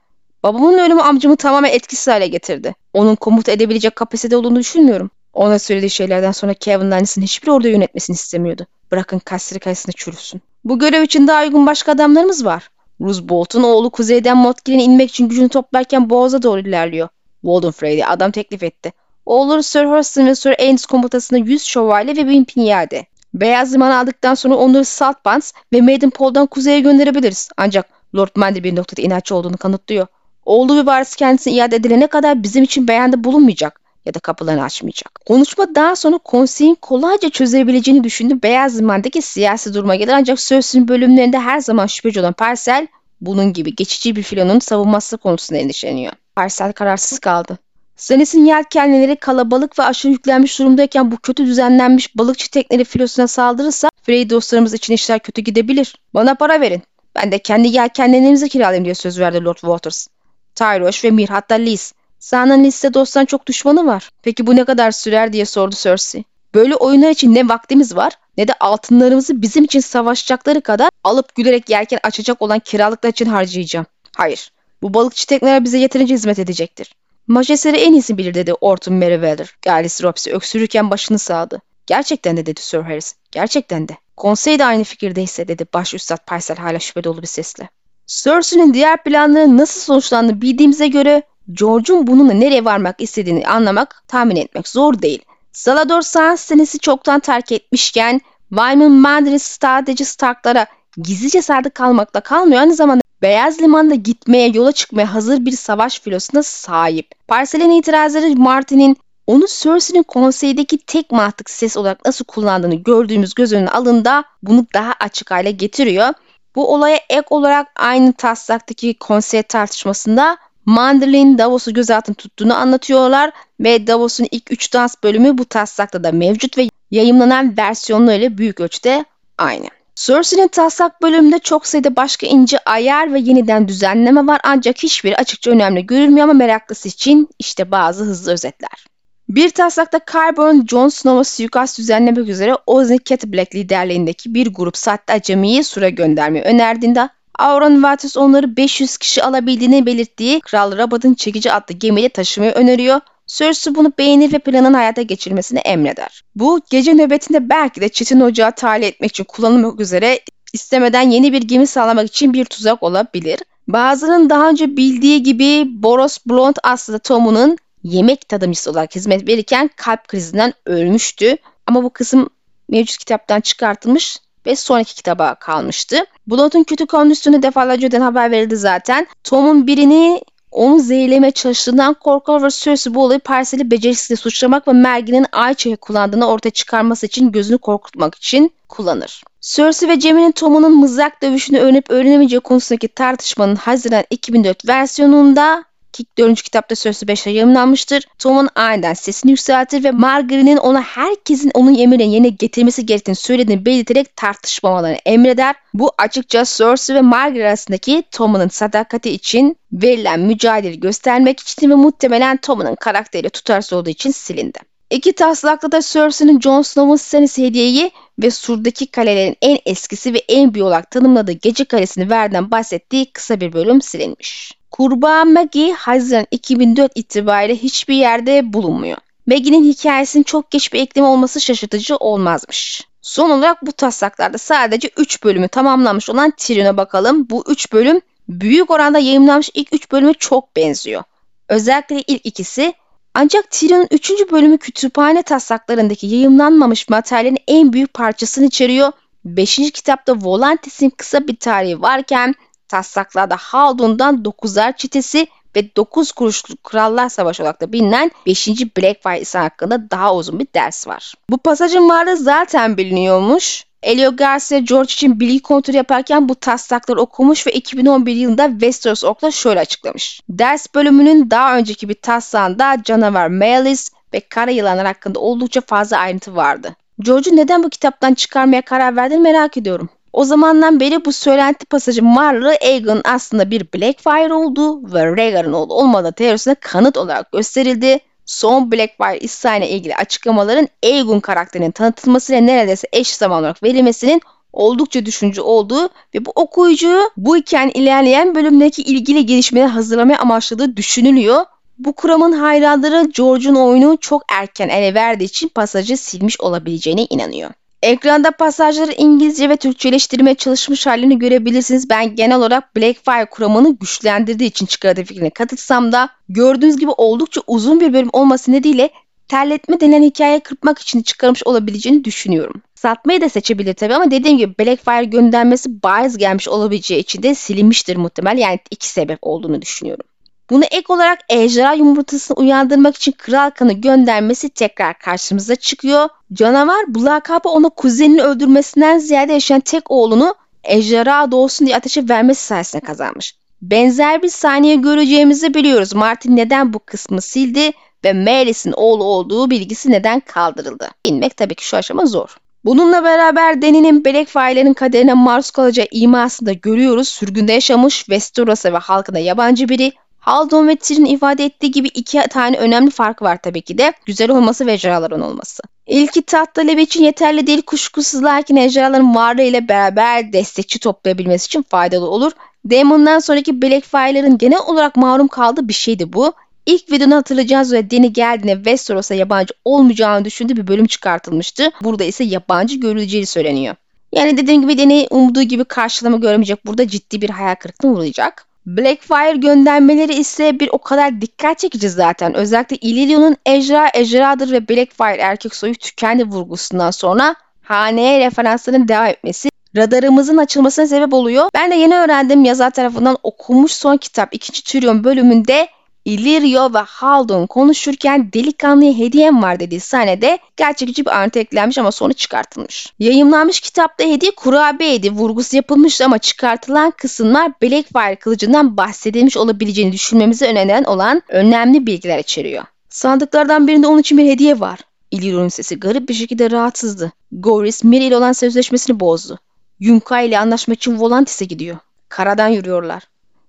Babamın 0.42 0.78
ölümü 0.78 1.00
amcamı 1.00 1.36
tamamen 1.36 1.70
etkisiz 1.70 2.08
hale 2.08 2.26
getirdi. 2.26 2.74
Onun 2.92 3.14
komuta 3.14 3.52
edebilecek 3.52 3.96
kapasite 3.96 4.36
olduğunu 4.36 4.58
düşünmüyorum. 4.58 5.10
Ona 5.32 5.58
söylediği 5.58 5.90
şeylerden 5.90 6.32
sonra 6.32 6.54
Kevin 6.54 6.90
Lannis'in 6.90 7.22
hiçbir 7.22 7.48
ordu 7.48 7.68
yönetmesini 7.68 8.14
istemiyordu. 8.14 8.66
Bırakın 8.92 9.18
kasri 9.18 9.58
kayısında 9.58 9.92
çürüsün. 9.96 10.42
Bu 10.64 10.78
görev 10.78 11.02
için 11.02 11.26
daha 11.26 11.42
uygun 11.42 11.66
başka 11.66 11.92
adamlarımız 11.92 12.44
var. 12.44 12.70
Roose 13.00 13.28
Bolton 13.28 13.62
oğlu 13.62 13.90
kuzeyden 13.90 14.36
Motkil'in 14.36 14.78
inmek 14.78 15.10
için 15.10 15.28
gücünü 15.28 15.48
toplarken 15.48 16.10
Boğaz'a 16.10 16.42
doğru 16.42 16.60
ilerliyor. 16.60 17.08
Walden 17.40 17.70
Frey'de 17.70 18.06
adam 18.06 18.30
teklif 18.30 18.62
etti. 18.62 18.92
Oğulları 19.26 19.62
Sir 19.62 19.84
Hurston 19.84 20.26
ve 20.26 20.34
Sir 20.34 20.60
Ains 20.60 20.86
komutasında 20.86 21.38
100 21.38 21.64
şövalye 21.64 22.16
ve 22.16 22.28
1000 22.28 22.44
pinyade. 22.44 23.06
Beyaz 23.34 23.74
limanı 23.74 23.98
aldıktan 23.98 24.34
sonra 24.34 24.54
onları 24.54 24.84
Saltbands 24.84 25.52
ve 25.72 25.80
Maidenpool'dan 25.80 26.46
kuzeye 26.46 26.80
gönderebiliriz. 26.80 27.50
Ancak 27.56 27.86
Lord 28.14 28.30
Mandy 28.34 28.62
bir 28.62 28.76
noktada 28.76 29.02
inatçı 29.02 29.34
olduğunu 29.34 29.56
kanıtlıyor. 29.56 30.06
Oğlu 30.50 30.76
ve 30.76 30.86
varisi 30.86 31.16
kendisine 31.16 31.54
iade 31.54 31.76
edilene 31.76 32.06
kadar 32.06 32.42
bizim 32.42 32.64
için 32.64 32.88
beyanda 32.88 33.24
bulunmayacak 33.24 33.80
ya 34.06 34.14
da 34.14 34.18
kapılarını 34.18 34.62
açmayacak. 34.62 35.20
Konuşma 35.26 35.74
daha 35.74 35.96
sonra 35.96 36.18
konseyin 36.18 36.74
kolayca 36.74 37.30
çözebileceğini 37.30 38.04
düşündü. 38.04 38.42
Beyaz 38.42 38.78
Liman'daki 38.78 39.22
siyasi 39.22 39.74
duruma 39.74 39.94
gelir 39.94 40.12
ancak 40.12 40.40
sözsün 40.40 40.88
bölümlerinde 40.88 41.38
her 41.38 41.60
zaman 41.60 41.86
şüpheci 41.86 42.20
olan 42.20 42.32
Parsel 42.32 42.86
bunun 43.20 43.52
gibi 43.52 43.74
geçici 43.74 44.16
bir 44.16 44.22
filonun 44.22 44.58
savunması 44.58 45.18
konusunda 45.18 45.60
endişeleniyor. 45.60 46.12
Parsel 46.36 46.72
kararsız 46.72 47.18
kaldı. 47.18 47.58
Stannis'in 47.96 48.44
yelkenlileri 48.44 49.16
kalabalık 49.16 49.78
ve 49.78 49.82
aşırı 49.82 50.12
yüklenmiş 50.12 50.58
durumdayken 50.58 51.10
bu 51.10 51.16
kötü 51.16 51.46
düzenlenmiş 51.46 52.16
balıkçı 52.16 52.50
tekneleri 52.50 52.84
filosuna 52.84 53.26
saldırırsa 53.26 53.88
Frey 54.02 54.30
dostlarımız 54.30 54.74
için 54.74 54.94
işler 54.94 55.18
kötü 55.18 55.42
gidebilir. 55.42 55.94
Bana 56.14 56.34
para 56.34 56.60
verin. 56.60 56.82
Ben 57.14 57.32
de 57.32 57.38
kendi 57.38 57.68
yelkenlerimizi 57.68 58.48
kiralayayım 58.48 58.84
diye 58.84 58.94
söz 58.94 59.18
verdi 59.20 59.44
Lord 59.44 59.58
Waters. 59.58 60.06
Tyrosh 60.54 61.04
ve 61.04 61.10
Mir 61.10 61.28
hatta 61.28 61.54
Liz. 61.54 61.92
Sa'nın 62.18 62.64
liste 62.64 62.94
dosttan 62.94 63.24
çok 63.24 63.46
düşmanı 63.46 63.86
var. 63.86 64.10
Peki 64.22 64.46
bu 64.46 64.56
ne 64.56 64.64
kadar 64.64 64.90
sürer 64.90 65.32
diye 65.32 65.44
sordu 65.44 65.76
Cersei. 65.78 66.24
Böyle 66.54 66.76
oyunlar 66.76 67.10
için 67.10 67.34
ne 67.34 67.48
vaktimiz 67.48 67.96
var 67.96 68.12
ne 68.40 68.48
de 68.48 68.54
altınlarımızı 68.60 69.42
bizim 69.42 69.64
için 69.64 69.80
savaşacakları 69.80 70.60
kadar 70.60 70.90
alıp 71.04 71.34
gülerek 71.34 71.70
yelken 71.70 72.00
açacak 72.02 72.42
olan 72.42 72.58
kiralıklar 72.58 73.10
için 73.10 73.26
harcayacağım. 73.26 73.86
Hayır. 74.16 74.52
Bu 74.82 74.94
balıkçı 74.94 75.26
tekneler 75.26 75.64
bize 75.64 75.78
yeterince 75.78 76.14
hizmet 76.14 76.38
edecektir. 76.38 76.94
Majestleri 77.26 77.76
en 77.76 77.92
iyisi 77.92 78.18
bilir 78.18 78.34
dedi 78.34 78.54
Orton 78.54 78.94
Merriweather. 78.94 79.54
Galis 79.62 80.02
Ropsy 80.02 80.30
öksürürken 80.30 80.90
başını 80.90 81.18
sağdı. 81.18 81.60
Gerçekten 81.86 82.36
de 82.36 82.46
dedi 82.46 82.60
Sir 82.60 82.78
Harris. 82.78 83.14
Gerçekten 83.30 83.88
de. 83.88 83.96
Konsey 84.16 84.58
de 84.58 84.64
aynı 84.64 84.84
fikirdeyse 84.84 85.48
dedi 85.48 85.66
baş 85.74 85.94
üstad 85.94 86.26
Paysel 86.26 86.56
hala 86.56 86.78
şüphe 86.78 87.04
dolu 87.04 87.22
bir 87.22 87.26
sesle. 87.26 87.68
Cersei'nin 88.10 88.74
diğer 88.74 89.02
planlarının 89.02 89.58
nasıl 89.58 89.80
sonuçlandığını 89.80 90.40
bildiğimize 90.40 90.88
göre 90.88 91.22
George'un 91.52 92.06
bununla 92.06 92.32
nereye 92.32 92.64
varmak 92.64 93.00
istediğini 93.00 93.46
anlamak, 93.46 94.02
tahmin 94.08 94.36
etmek 94.36 94.68
zor 94.68 95.02
değil. 95.02 95.22
Salador 95.52 96.02
Sansten'isi 96.02 96.78
çoktan 96.78 97.20
terk 97.20 97.52
etmişken 97.52 98.20
Wyman 98.48 98.92
Mandarin 98.92 99.36
sadece 99.36 100.04
Stark'lara 100.04 100.66
gizlice 100.96 101.42
sadık 101.42 101.74
kalmakla 101.74 102.20
kalmıyor. 102.20 102.60
Aynı 102.60 102.74
zamanda 102.74 103.02
Beyaz 103.22 103.62
Liman'da 103.62 103.94
gitmeye, 103.94 104.48
yola 104.48 104.72
çıkmaya 104.72 105.14
hazır 105.14 105.44
bir 105.44 105.52
savaş 105.52 106.00
filosuna 106.00 106.42
sahip. 106.42 107.10
Parsel'in 107.28 107.70
itirazları 107.70 108.36
Martin'in 108.36 108.96
onu 109.26 109.46
Cersei'nin 109.46 110.02
konseydeki 110.02 110.78
tek 110.78 111.12
mantık 111.12 111.50
ses 111.50 111.76
olarak 111.76 112.04
nasıl 112.06 112.24
kullandığını 112.24 112.74
gördüğümüz 112.74 113.34
göz 113.34 113.52
önüne 113.52 113.70
alında 113.70 114.24
bunu 114.42 114.66
daha 114.74 114.92
açık 115.00 115.30
hale 115.30 115.50
getiriyor. 115.50 116.14
Bu 116.56 116.74
olaya 116.74 117.00
ek 117.10 117.26
olarak 117.30 117.68
aynı 117.76 118.12
taslaktaki 118.12 118.94
konsey 118.94 119.42
tartışmasında 119.42 120.38
Manderlin 120.66 121.38
Davos'u 121.38 121.74
gözaltına 121.74 122.14
tuttuğunu 122.14 122.54
anlatıyorlar 122.54 123.30
ve 123.60 123.86
Davos'un 123.86 124.26
ilk 124.30 124.52
3 124.52 124.72
dans 124.72 124.94
bölümü 125.04 125.38
bu 125.38 125.44
taslakta 125.44 126.04
da 126.04 126.12
mevcut 126.12 126.58
ve 126.58 126.68
yayımlanan 126.90 127.56
versiyonlarıyla 127.56 128.38
büyük 128.38 128.60
ölçüde 128.60 129.04
aynı. 129.38 129.66
Cersei'nin 129.94 130.48
taslak 130.48 131.02
bölümünde 131.02 131.38
çok 131.38 131.66
sayıda 131.66 131.96
başka 131.96 132.26
ince 132.26 132.58
ayar 132.58 133.12
ve 133.12 133.20
yeniden 133.20 133.68
düzenleme 133.68 134.26
var 134.26 134.40
ancak 134.44 134.82
hiçbiri 134.82 135.16
açıkça 135.16 135.50
önemli 135.50 135.86
görülmüyor 135.86 136.24
ama 136.24 136.32
meraklısı 136.32 136.88
için 136.88 137.28
işte 137.38 137.70
bazı 137.70 138.04
hızlı 138.04 138.32
özetler. 138.32 138.86
Bir 139.30 139.50
taslakta 139.50 139.98
Qyburn, 139.98 140.66
Jon 140.66 140.88
Snow'a 140.88 141.24
suikast 141.24 141.78
düzenlemek 141.78 142.28
üzere 142.28 142.56
Ozzy 142.66 142.94
Black 143.26 143.54
liderliğindeki 143.54 144.34
bir 144.34 144.54
grup 144.54 144.76
sahte 144.76 145.12
acemiyi 145.12 145.64
Sur'a 145.64 145.88
göndermeyi 145.88 146.44
önerdiğinde 146.44 147.08
Auron 147.38 147.82
Varys 147.82 148.16
onları 148.16 148.56
500 148.56 148.96
kişi 148.96 149.24
alabildiğini 149.24 149.86
belirttiği 149.86 150.40
Kral 150.40 150.76
Rabad'ın 150.76 151.14
çekici 151.14 151.52
adlı 151.52 151.74
gemiyle 151.74 152.08
taşımayı 152.08 152.52
öneriyor. 152.52 153.00
Cersei 153.26 153.74
bunu 153.74 153.92
beğenir 153.98 154.32
ve 154.32 154.38
planın 154.38 154.74
hayata 154.74 155.02
geçirmesini 155.02 155.58
emreder. 155.58 156.22
Bu 156.34 156.60
gece 156.70 156.94
nöbetinde 156.94 157.48
belki 157.48 157.80
de 157.80 157.88
Çetin 157.88 158.20
Ocağı 158.20 158.52
tahliye 158.52 158.90
etmek 158.90 159.10
için 159.10 159.24
kullanılmak 159.24 159.80
üzere 159.80 160.20
istemeden 160.52 161.10
yeni 161.10 161.32
bir 161.32 161.42
gemi 161.42 161.66
sağlamak 161.66 162.06
için 162.06 162.32
bir 162.32 162.44
tuzak 162.44 162.82
olabilir. 162.82 163.40
Bazılarının 163.68 164.30
daha 164.30 164.48
önce 164.48 164.76
bildiği 164.76 165.22
gibi 165.22 165.82
Boros 165.82 166.18
Blond 166.26 166.56
aslında 166.62 166.98
Tom'un 166.98 167.56
yemek 167.82 168.28
tadımcısı 168.28 168.70
olarak 168.70 168.94
hizmet 168.94 169.28
verirken 169.28 169.70
kalp 169.76 170.08
krizinden 170.08 170.52
ölmüştü. 170.66 171.36
Ama 171.66 171.82
bu 171.82 171.90
kısım 171.90 172.28
mevcut 172.68 172.98
kitaptan 172.98 173.40
çıkartılmış 173.40 174.18
ve 174.46 174.56
sonraki 174.56 174.94
kitaba 174.94 175.34
kalmıştı. 175.34 176.04
Blood'un 176.26 176.64
kötü 176.64 176.86
kondisyonu 176.86 177.42
defalarca 177.42 177.88
öden 177.88 178.00
haber 178.00 178.30
verildi 178.30 178.56
zaten. 178.56 179.06
Tom'un 179.24 179.66
birini 179.66 180.22
onu 180.50 180.80
zehirlemeye 180.80 181.30
çalıştığından 181.30 181.94
korkar 181.94 182.42
ve 182.42 182.50
Cersei 182.50 182.94
bu 182.94 183.04
olayı 183.04 183.20
Parsel'i 183.20 183.70
beceriksizle 183.70 184.16
suçlamak 184.16 184.68
ve 184.68 184.72
Mergin'in 184.72 185.26
Ayça'yı 185.32 185.76
kullandığını 185.76 186.28
ortaya 186.28 186.50
çıkarması 186.50 187.06
için 187.06 187.32
gözünü 187.32 187.58
korkutmak 187.58 188.14
için 188.14 188.52
kullanır. 188.68 189.22
Cersei 189.40 189.88
ve 189.88 190.00
Jaime'nin 190.00 190.32
Tom'un 190.32 190.78
mızrak 190.78 191.22
dövüşünü 191.22 191.58
öğrenip 191.58 191.90
öğrenemeyeceği 191.90 192.40
konusundaki 192.40 192.88
tartışmanın 192.88 193.56
Haziran 193.56 194.04
2004 194.10 194.68
versiyonunda 194.68 195.64
ki 195.92 196.04
4. 196.18 196.42
kitapta 196.42 196.76
sözlü 196.76 197.06
5'e 197.06 197.32
yayınlanmıştır. 197.32 198.04
Tom'un 198.18 198.48
aniden 198.54 198.94
sesini 198.94 199.30
yükseltir 199.30 199.84
ve 199.84 199.90
Margaret'in 199.90 200.56
ona 200.56 200.82
herkesin 200.82 201.50
onun 201.54 201.74
emrine 201.74 202.04
yerine 202.04 202.28
getirmesi 202.28 202.86
gerektiğini 202.86 203.16
söylediğini 203.16 203.66
belirterek 203.66 204.16
tartışmamalarını 204.16 204.98
emreder. 205.06 205.54
Bu 205.74 205.92
açıkça 205.98 206.44
Cersei 206.44 206.96
ve 206.96 207.00
Margaret 207.00 207.46
arasındaki 207.46 208.02
Tom'un 208.10 208.48
sadakati 208.48 209.10
için 209.10 209.56
verilen 209.72 210.20
mücadele 210.20 210.74
göstermek 210.74 211.40
için 211.40 211.70
ve 211.70 211.74
muhtemelen 211.74 212.36
Tom'un 212.36 212.74
karakteri 212.74 213.30
tutarsız 213.30 213.72
olduğu 213.72 213.90
için 213.90 214.10
silindi. 214.10 214.58
İki 214.90 215.12
taslakta 215.12 215.72
da 215.72 215.80
Cersei'nin 215.80 216.40
Jon 216.40 216.62
Snow'un 216.62 216.96
senesi 216.96 217.46
hediyeyi 217.46 217.90
ve 218.18 218.30
Sur'daki 218.30 218.86
kalelerin 218.86 219.36
en 219.42 219.58
eskisi 219.66 220.14
ve 220.14 220.18
en 220.18 220.54
büyük 220.54 220.66
olarak 220.66 220.90
tanımladığı 220.90 221.32
gece 221.32 221.64
kalesini 221.64 222.10
verden 222.10 222.50
bahsettiği 222.50 223.12
kısa 223.12 223.40
bir 223.40 223.52
bölüm 223.52 223.82
silinmiş. 223.82 224.59
Kurbağa 224.80 225.24
Maggie 225.24 225.72
Haziran 225.72 226.26
2004 226.30 226.92
itibariyle 226.94 227.56
hiçbir 227.56 227.94
yerde 227.94 228.52
bulunmuyor. 228.52 228.96
Maggie'nin 229.26 229.64
hikayesinin 229.64 230.22
çok 230.22 230.50
geç 230.50 230.72
bir 230.72 230.80
ekleme 230.80 231.06
olması 231.06 231.40
şaşırtıcı 231.40 231.96
olmazmış. 231.96 232.82
Son 233.02 233.30
olarak 233.30 233.66
bu 233.66 233.72
taslaklarda 233.72 234.38
sadece 234.38 234.90
3 234.96 235.24
bölümü 235.24 235.48
tamamlanmış 235.48 236.10
olan 236.10 236.32
Tyrion'a 236.36 236.76
bakalım. 236.76 237.30
Bu 237.30 237.44
3 237.48 237.72
bölüm 237.72 238.00
büyük 238.28 238.70
oranda 238.70 238.98
yayınlanmış 238.98 239.50
ilk 239.54 239.74
3 239.74 239.92
bölüme 239.92 240.14
çok 240.14 240.56
benziyor. 240.56 241.02
Özellikle 241.48 242.02
ilk 242.06 242.26
ikisi 242.26 242.74
ancak 243.14 243.50
Tyrion'un 243.50 243.88
3. 243.90 244.10
bölümü 244.32 244.58
kütüphane 244.58 245.22
taslaklarındaki 245.22 246.06
yayınlanmamış 246.06 246.88
materyalin 246.88 247.38
en 247.48 247.72
büyük 247.72 247.94
parçasını 247.94 248.46
içeriyor. 248.46 248.92
5. 249.24 249.56
kitapta 249.56 250.14
Volantis'in 250.20 250.90
kısa 250.90 251.26
bir 251.26 251.36
tarihi 251.36 251.82
varken 251.82 252.34
taslaklarda 252.70 253.36
Haldun'dan 253.36 254.24
dokuzar 254.24 254.76
çetesi 254.76 255.26
ve 255.56 255.76
9 255.76 256.12
kuruşluk 256.12 256.64
Krallar 256.64 257.08
Savaşı 257.08 257.42
olarak 257.42 257.60
da 257.60 257.72
bilinen 257.72 258.10
5. 258.26 258.48
Blackfire 258.48 259.20
ise 259.20 259.38
hakkında 259.38 259.90
daha 259.90 260.14
uzun 260.14 260.38
bir 260.38 260.46
ders 260.54 260.88
var. 260.88 261.14
Bu 261.30 261.38
pasajın 261.38 261.88
varlığı 261.88 262.16
zaten 262.16 262.76
biliniyormuş. 262.76 263.64
Elio 263.82 264.16
Garcia 264.16 264.58
George 264.58 264.92
için 264.92 265.20
bilgi 265.20 265.42
kontrolü 265.42 265.76
yaparken 265.76 266.28
bu 266.28 266.34
taslakları 266.34 267.00
okumuş 267.00 267.46
ve 267.46 267.52
2011 267.52 268.14
yılında 268.14 268.50
Westeros 268.50 269.04
Ok'la 269.04 269.30
şöyle 269.30 269.60
açıklamış. 269.60 270.20
Ders 270.28 270.74
bölümünün 270.74 271.30
daha 271.30 271.56
önceki 271.56 271.88
bir 271.88 271.94
taslağında 271.94 272.76
canavar 272.82 273.28
Melis 273.28 273.90
ve 274.14 274.20
kara 274.20 274.50
yılanlar 274.50 274.86
hakkında 274.86 275.18
oldukça 275.18 275.60
fazla 275.60 275.98
ayrıntı 275.98 276.36
vardı. 276.36 276.76
George'u 277.00 277.36
neden 277.36 277.62
bu 277.62 277.70
kitaptan 277.70 278.14
çıkarmaya 278.14 278.62
karar 278.62 278.96
verdiğini 278.96 279.22
merak 279.22 279.56
ediyorum. 279.56 279.88
O 280.12 280.24
zamandan 280.24 280.80
beri 280.80 281.04
bu 281.04 281.12
söylenti 281.12 281.66
pasajın 281.66 282.16
varlığı 282.16 282.54
Aegon 282.62 283.00
aslında 283.04 283.50
bir 283.50 283.72
Blackfire 283.74 284.34
olduğu 284.34 284.94
ve 284.94 285.06
Rhaegar'ın 285.16 285.52
oğlu 285.52 285.74
olmadığı 285.74 286.12
teorisine 286.12 286.54
kanıt 286.54 286.96
olarak 286.96 287.32
gösterildi. 287.32 287.98
Son 288.26 288.72
Blackfire 288.72 289.18
isyanı 289.18 289.64
ilgili 289.64 289.94
açıklamaların 289.96 290.68
Aegon 290.84 291.20
karakterinin 291.20 291.70
tanıtılmasıyla 291.70 292.40
neredeyse 292.40 292.88
eş 292.92 293.14
zaman 293.14 293.38
olarak 293.40 293.62
verilmesinin 293.62 294.20
oldukça 294.52 295.06
düşünce 295.06 295.42
olduğu 295.42 295.88
ve 296.14 296.26
bu 296.26 296.32
okuyucuyu 296.34 297.10
bu 297.16 297.36
hikayenin 297.36 297.72
ilerleyen 297.72 298.34
bölümdeki 298.34 298.82
ilgili 298.82 299.26
gelişmeleri 299.26 299.68
hazırlamaya 299.68 300.18
amaçladığı 300.18 300.76
düşünülüyor. 300.76 301.44
Bu 301.78 301.92
kuramın 301.92 302.32
hayranları 302.32 303.10
George'un 303.16 303.54
oyunu 303.54 303.96
çok 304.00 304.22
erken 304.28 304.68
ele 304.68 304.94
verdiği 304.94 305.24
için 305.24 305.48
pasajı 305.48 305.96
silmiş 305.96 306.40
olabileceğine 306.40 307.06
inanıyor. 307.10 307.50
Ekranda 307.82 308.30
pasajları 308.30 308.92
İngilizce 308.92 309.48
ve 309.48 309.56
Türkçeleştirmeye 309.56 310.34
çalışmış 310.34 310.86
halini 310.86 311.18
görebilirsiniz. 311.18 311.90
Ben 311.90 312.14
genel 312.14 312.36
olarak 312.36 312.76
Blackfire 312.76 313.24
kuramını 313.24 313.76
güçlendirdiği 313.76 314.50
için 314.50 314.66
çıkardığı 314.66 315.04
fikrine 315.04 315.30
katılsam 315.30 315.92
da 315.92 316.10
gördüğünüz 316.28 316.76
gibi 316.76 316.90
oldukça 316.90 317.40
uzun 317.46 317.80
bir 317.80 317.92
bölüm 317.92 318.10
olması 318.12 318.52
nedeniyle 318.52 318.90
terletme 319.28 319.80
denen 319.80 320.02
hikaye 320.02 320.40
kırpmak 320.40 320.78
için 320.78 321.02
çıkarmış 321.02 321.42
olabileceğini 321.46 322.04
düşünüyorum. 322.04 322.62
Satmayı 322.74 323.20
da 323.20 323.28
seçebilir 323.28 323.74
tabii 323.74 323.94
ama 323.94 324.10
dediğim 324.10 324.38
gibi 324.38 324.54
Blackfire 324.58 325.04
göndermesi 325.04 325.82
bariz 325.82 326.18
gelmiş 326.18 326.48
olabileceği 326.48 327.00
için 327.00 327.22
de 327.22 327.34
silinmiştir 327.34 327.96
muhtemel. 327.96 328.38
Yani 328.38 328.58
iki 328.70 328.88
sebep 328.88 329.18
olduğunu 329.22 329.62
düşünüyorum. 329.62 330.04
Bunu 330.50 330.64
ek 330.64 330.84
olarak 330.88 331.18
ejderha 331.28 331.72
yumurtasını 331.72 332.36
uyandırmak 332.36 332.96
için 332.96 333.12
kral 333.12 333.50
kanı 333.50 333.72
göndermesi 333.72 334.48
tekrar 334.48 334.98
karşımıza 334.98 335.56
çıkıyor. 335.56 336.08
Canavar 336.32 336.84
bu 336.88 337.04
lakabı 337.04 337.48
ona 337.48 337.68
kuzenini 337.68 338.22
öldürmesinden 338.22 338.98
ziyade 338.98 339.32
yaşayan 339.32 339.60
tek 339.60 339.90
oğlunu 339.90 340.34
ejderha 340.64 341.30
doğsun 341.30 341.66
diye 341.66 341.76
ateşe 341.76 342.08
vermesi 342.08 342.46
sayesinde 342.46 342.82
kazanmış. 342.82 343.34
Benzer 343.62 344.22
bir 344.22 344.28
saniye 344.28 344.76
göreceğimizi 344.76 345.54
biliyoruz. 345.54 345.94
Martin 345.94 346.36
neden 346.36 346.72
bu 346.72 346.78
kısmı 346.78 347.22
sildi 347.22 347.72
ve 348.04 348.12
Melis'in 348.12 348.72
oğlu 348.72 349.04
olduğu 349.04 349.50
bilgisi 349.50 349.90
neden 349.90 350.20
kaldırıldı? 350.20 350.88
Bilmek 351.06 351.36
tabii 351.36 351.54
ki 351.54 351.66
şu 351.66 351.76
aşama 351.76 352.06
zor. 352.06 352.36
Bununla 352.64 353.04
beraber 353.04 353.62
Deni'nin 353.62 354.04
Blackfire'lerin 354.04 354.74
kaderine 354.74 355.14
maruz 355.14 355.50
kalacağı 355.50 355.86
imasını 355.90 356.48
da 356.48 356.52
görüyoruz. 356.52 357.08
Sürgünde 357.08 357.52
yaşamış 357.52 357.96
Westeros'a 357.96 358.72
ve 358.72 358.78
halkına 358.78 359.18
yabancı 359.18 359.68
biri 359.68 359.92
Haldon 360.20 360.68
ve 360.68 360.76
Tyr'in 360.76 361.04
ifade 361.04 361.44
ettiği 361.44 361.70
gibi 361.70 361.88
iki 361.88 362.20
tane 362.30 362.56
önemli 362.56 362.90
fark 362.90 363.22
var 363.22 363.38
tabii 363.42 363.62
ki 363.62 363.78
de. 363.78 363.92
Güzel 364.06 364.30
olması 364.30 364.66
ve 364.66 364.72
ejderhaların 364.72 365.20
olması. 365.20 365.62
İlki 365.86 366.22
taht 366.22 366.54
talebi 366.54 366.82
için 366.82 367.04
yeterli 367.04 367.46
değil 367.46 367.62
kuşkusuz 367.62 368.22
lakin 368.22 368.56
ejderhaların 368.56 369.14
varlığı 369.14 369.42
ile 369.42 369.68
beraber 369.68 370.32
destekçi 370.32 370.78
toplayabilmesi 370.78 371.46
için 371.46 371.62
faydalı 371.62 372.10
olur. 372.10 372.32
Damon'dan 372.70 373.18
sonraki 373.18 373.62
Blackfire'ların 373.62 374.38
genel 374.38 374.60
olarak 374.66 374.96
mahrum 374.96 375.28
kaldığı 375.28 375.68
bir 375.68 375.74
şeydi 375.74 376.12
bu. 376.12 376.32
İlk 376.66 376.92
videoda 376.92 377.16
hatırlayacağınız 377.16 377.68
üzere 377.68 377.90
Deni 377.90 378.12
geldiğinde 378.12 378.54
Westeros'a 378.54 379.14
yabancı 379.14 379.54
olmayacağını 379.64 380.24
düşündüğü 380.24 380.56
bir 380.56 380.66
bölüm 380.66 380.86
çıkartılmıştı. 380.86 381.70
Burada 381.82 382.04
ise 382.04 382.24
yabancı 382.24 382.76
görüleceği 382.76 383.26
söyleniyor. 383.26 383.76
Yani 384.12 384.36
dediğim 384.36 384.62
gibi 384.62 384.78
Deni 384.78 385.06
umduğu 385.10 385.42
gibi 385.42 385.64
karşılama 385.64 386.16
görmeyecek. 386.16 386.66
Burada 386.66 386.88
ciddi 386.88 387.22
bir 387.22 387.30
hayal 387.30 387.54
kırıklığına 387.54 387.92
uğrayacak. 387.92 388.49
Blackfire 388.66 389.36
göndermeleri 389.36 390.14
ise 390.14 390.60
bir 390.60 390.68
o 390.72 390.78
kadar 390.78 391.20
dikkat 391.20 391.58
çekici 391.58 391.88
zaten. 391.88 392.34
Özellikle 392.34 392.76
Illyrio'nun 392.76 393.36
ejra 393.46 393.90
ejradır 393.94 394.52
ve 394.52 394.68
Blackfire 394.68 395.22
erkek 395.22 395.54
soyu 395.54 395.74
tükendi 395.74 396.24
vurgusundan 396.24 396.90
sonra 396.90 397.34
haneye 397.62 398.26
referansların 398.26 398.88
devam 398.88 399.06
etmesi 399.06 399.50
radarımızın 399.76 400.36
açılmasına 400.36 400.86
sebep 400.86 401.12
oluyor. 401.12 401.48
Ben 401.54 401.70
de 401.70 401.74
yeni 401.74 401.94
öğrendim 401.94 402.44
yazar 402.44 402.70
tarafından 402.70 403.16
okunmuş 403.22 403.72
son 403.72 403.96
kitap 403.96 404.34
2. 404.34 404.64
Tyrion 404.64 405.04
bölümünde 405.04 405.68
Illyrio 406.04 406.74
ve 406.74 406.78
Haldon 406.78 407.46
konuşurken 407.46 408.32
delikanlıya 408.32 408.92
hediyem 408.92 409.42
var 409.42 409.60
dediği 409.60 409.80
sahnede 409.80 410.38
gerçekçi 410.56 411.06
bir 411.06 411.18
ayrıntı 411.18 411.38
eklenmiş 411.38 411.78
ama 411.78 411.92
sonra 411.92 412.12
çıkartılmış. 412.12 412.92
Yayımlanmış 412.98 413.60
kitapta 413.60 414.04
hediye 414.04 414.30
kurabiyeydi. 414.30 415.10
Vurgusu 415.10 415.56
yapılmıştı 415.56 416.04
ama 416.04 416.18
çıkartılan 416.18 416.90
kısımlar 416.90 417.52
Blackfire 417.62 418.16
kılıcından 418.16 418.76
bahsedilmiş 418.76 419.36
olabileceğini 419.36 419.92
düşünmemize 419.92 420.46
öneren 420.46 420.84
olan 420.84 421.22
önemli 421.28 421.86
bilgiler 421.86 422.18
içeriyor. 422.18 422.64
Sandıklardan 422.88 423.68
birinde 423.68 423.86
onun 423.86 423.98
için 423.98 424.18
bir 424.18 424.26
hediye 424.26 424.60
var. 424.60 424.78
Illyrio'nun 425.10 425.48
sesi 425.48 425.80
garip 425.80 426.08
bir 426.08 426.14
şekilde 426.14 426.50
rahatsızdı. 426.50 427.12
Goris, 427.32 427.84
Miri 427.84 428.04
ile 428.04 428.16
olan 428.16 428.32
sözleşmesini 428.32 429.00
bozdu. 429.00 429.38
Yunka 429.80 430.20
ile 430.20 430.38
anlaşmak 430.38 430.76
için 430.76 430.98
Volantis'e 430.98 431.44
gidiyor. 431.44 431.76
Karadan 432.08 432.48
yürüyorlar. 432.48 433.02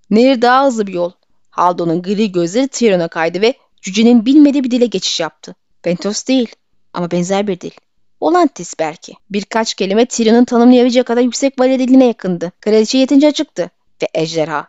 Nehir 0.10 0.42
daha 0.42 0.66
hızlı 0.66 0.88
bir 0.88 0.94
yol. 0.94 1.12
Haldon'un 1.52 2.02
gri 2.02 2.32
gözleri 2.32 2.68
Tyrion'a 2.68 3.08
kaydı 3.08 3.42
ve 3.42 3.54
cücenin 3.82 4.26
bilmediği 4.26 4.64
bir 4.64 4.72
dile 4.72 4.86
geçiş 4.86 5.20
yaptı. 5.20 5.56
Pentos 5.84 6.28
değil 6.28 6.56
ama 6.94 7.12
benzer 7.12 7.48
bir 7.48 7.62
dil. 7.62 7.72
Volantis 8.22 8.74
belki. 8.80 9.14
Birkaç 9.30 9.74
kelime 9.74 10.06
Tyrion'un 10.06 10.46
tanımlayabileceği 10.46 11.04
kadar 11.04 11.22
yüksek 11.22 11.60
valideliğine 11.60 12.06
yakındı. 12.06 12.52
Kraliçe 12.62 12.98
yetince 12.98 13.28
açıktı. 13.28 13.70
Ve 14.04 14.08
ejderha. 14.14 14.68